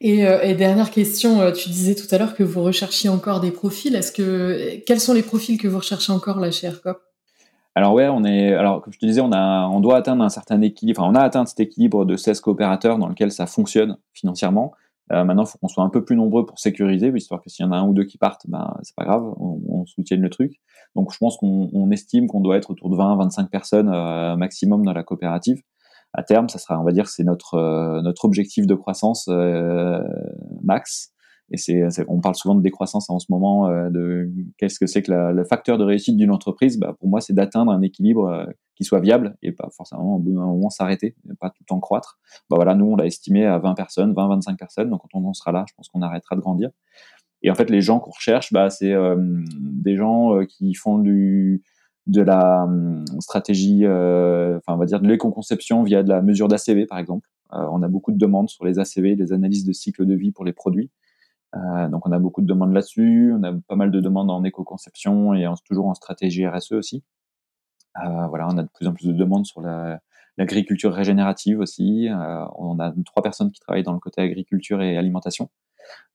[0.02, 3.40] Et, euh, et, dernière question, euh, tu disais tout à l'heure que vous recherchiez encore
[3.40, 3.96] des profils.
[3.96, 7.00] Est-ce que quels sont les profils que vous recherchez encore là chez Aircop?
[7.76, 10.30] Alors ouais, on est, alors comme je te disais, on a, on doit atteindre un
[10.30, 11.04] certain équilibre.
[11.04, 14.74] Enfin, on a atteint cet équilibre de 16 coopérateurs dans lequel ça fonctionne financièrement.
[15.12, 17.66] Euh, maintenant, il faut qu'on soit un peu plus nombreux pour sécuriser, histoire que s'il
[17.66, 20.22] y en a un ou deux qui partent, ben c'est pas grave, on, on, soutienne
[20.22, 20.60] le truc.
[20.96, 24.84] Donc, je pense qu'on on estime qu'on doit être autour de 20-25 personnes euh, maximum
[24.84, 25.62] dans la coopérative.
[26.14, 30.02] À terme, ça sera, on va dire, c'est notre euh, notre objectif de croissance euh,
[30.64, 31.12] max.
[31.52, 35.04] Et c'est, on parle souvent de décroissance en ce moment, euh, de qu'est-ce que c'est
[35.04, 36.80] que la, le facteur de réussite d'une entreprise.
[36.80, 40.20] Bah, pour moi, c'est d'atteindre un équilibre euh, qui soit viable et pas forcément au
[40.20, 42.18] bout d'un moment s'arrêter, pas tout le temps croître.
[42.50, 44.90] Bah voilà, nous on l'a estimé à 20 personnes, 20-25 personnes.
[44.90, 46.72] Donc quand on en sera là, je pense qu'on arrêtera de grandir.
[47.44, 49.16] Et en fait, les gens qu'on recherche, bah, c'est euh,
[49.60, 51.64] des gens euh, qui font du
[52.08, 52.68] de la
[53.20, 57.28] stratégie, enfin on va dire de l'éco-conception via de la mesure d'ACV par exemple.
[57.52, 60.46] on a beaucoup de demandes sur les ACV, les analyses de cycle de vie pour
[60.46, 60.92] les produits.
[61.56, 64.44] Euh, donc on a beaucoup de demandes là-dessus, on a pas mal de demandes en
[64.44, 67.04] éco-conception et en, toujours en stratégie RSE aussi.
[68.04, 69.62] Euh, voilà, on a de plus en plus de demandes sur
[70.38, 72.10] l'agriculture régénérative aussi.
[72.10, 75.50] Euh, on a trois personnes qui travaillent dans le côté agriculture et alimentation.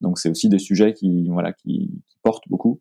[0.00, 2.80] Donc c'est aussi des sujets qui voilà qui, qui portent beaucoup.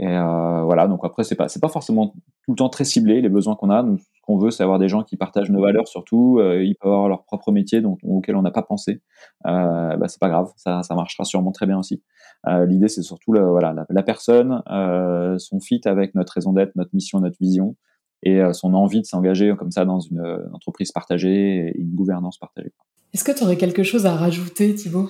[0.00, 3.20] Et euh, voilà, donc après c'est pas c'est pas forcément tout le temps très ciblé
[3.20, 3.82] les besoins qu'on a.
[3.82, 6.38] Nous, ce qu'on veut, c'est avoir des gens qui partagent nos valeurs surtout.
[6.40, 9.02] Euh, ils peuvent avoir leur propre métier dont, auquel on n'a pas pensé.
[9.46, 12.02] Euh, bah, c'est pas grave, ça, ça marchera sûrement très bien aussi.
[12.48, 16.74] Euh, L'idée c'est surtout le, voilà la, personne, euh, son fit avec notre raison d'être,
[16.74, 17.76] notre mission, notre vision
[18.24, 21.94] et euh, son envie de s'engager comme ça dans une, une entreprise partagée et une
[21.94, 22.72] gouvernance partagée.
[23.12, 25.08] Est-ce que tu aurais quelque chose à rajouter, Thibaut?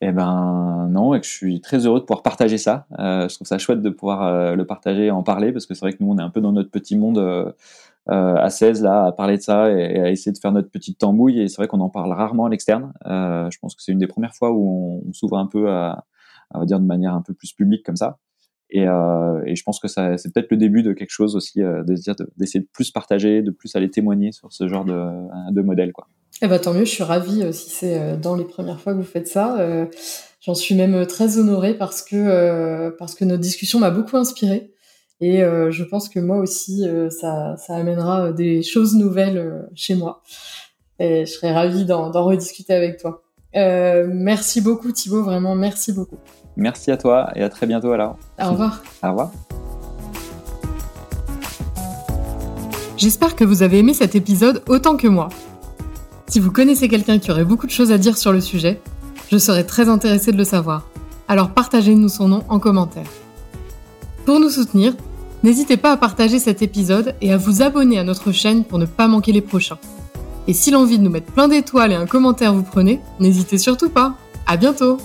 [0.00, 2.86] Eh ben non, et que je suis très heureux de pouvoir partager ça.
[3.00, 5.74] Euh, je trouve ça chouette de pouvoir euh, le partager et en parler, parce que
[5.74, 7.50] c'est vrai que nous, on est un peu dans notre petit monde euh,
[8.10, 10.98] euh à 16, là, à parler de ça et, à essayer de faire notre petite
[10.98, 12.92] tambouille, et c'est vrai qu'on en parle rarement à l'externe.
[13.06, 16.04] Euh, je pense que c'est une des premières fois où on, s'ouvre un peu à,
[16.52, 18.18] à dire de manière un peu plus publique comme ça.
[18.70, 21.60] Et, euh, et je pense que ça, c'est peut-être le début de quelque chose aussi,
[21.60, 25.62] de dire d'essayer de plus partager, de plus aller témoigner sur ce genre de, de
[25.62, 26.06] modèle, quoi.
[26.40, 28.92] Eh ben, tant mieux, je suis ravie euh, si c'est euh, dans les premières fois
[28.92, 29.58] que vous faites ça.
[29.58, 29.86] Euh,
[30.40, 34.72] j'en suis même très honorée parce que, parce que notre discussion m'a beaucoup inspirée.
[35.20, 40.22] Et je pense que moi aussi, ça, ça amènera des choses nouvelles chez moi.
[41.00, 43.24] Et je serais ravie d'en rediscuter avec toi.
[43.52, 46.18] merci beaucoup Thibaut, vraiment merci beaucoup.
[46.56, 48.16] Merci à toi et à très bientôt alors.
[48.40, 48.82] Au revoir.
[49.02, 49.32] Au revoir.
[52.96, 55.28] J'espère que vous avez aimé cet épisode autant que moi.
[56.28, 58.80] Si vous connaissez quelqu'un qui aurait beaucoup de choses à dire sur le sujet,
[59.32, 60.86] je serais très intéressée de le savoir.
[61.26, 63.06] Alors partagez-nous son nom en commentaire.
[64.26, 64.94] Pour nous soutenir,
[65.42, 68.84] n'hésitez pas à partager cet épisode et à vous abonner à notre chaîne pour ne
[68.84, 69.78] pas manquer les prochains.
[70.46, 73.88] Et si l'envie de nous mettre plein d'étoiles et un commentaire vous prenez, n'hésitez surtout
[73.88, 74.14] pas.
[74.46, 74.98] À bientôt!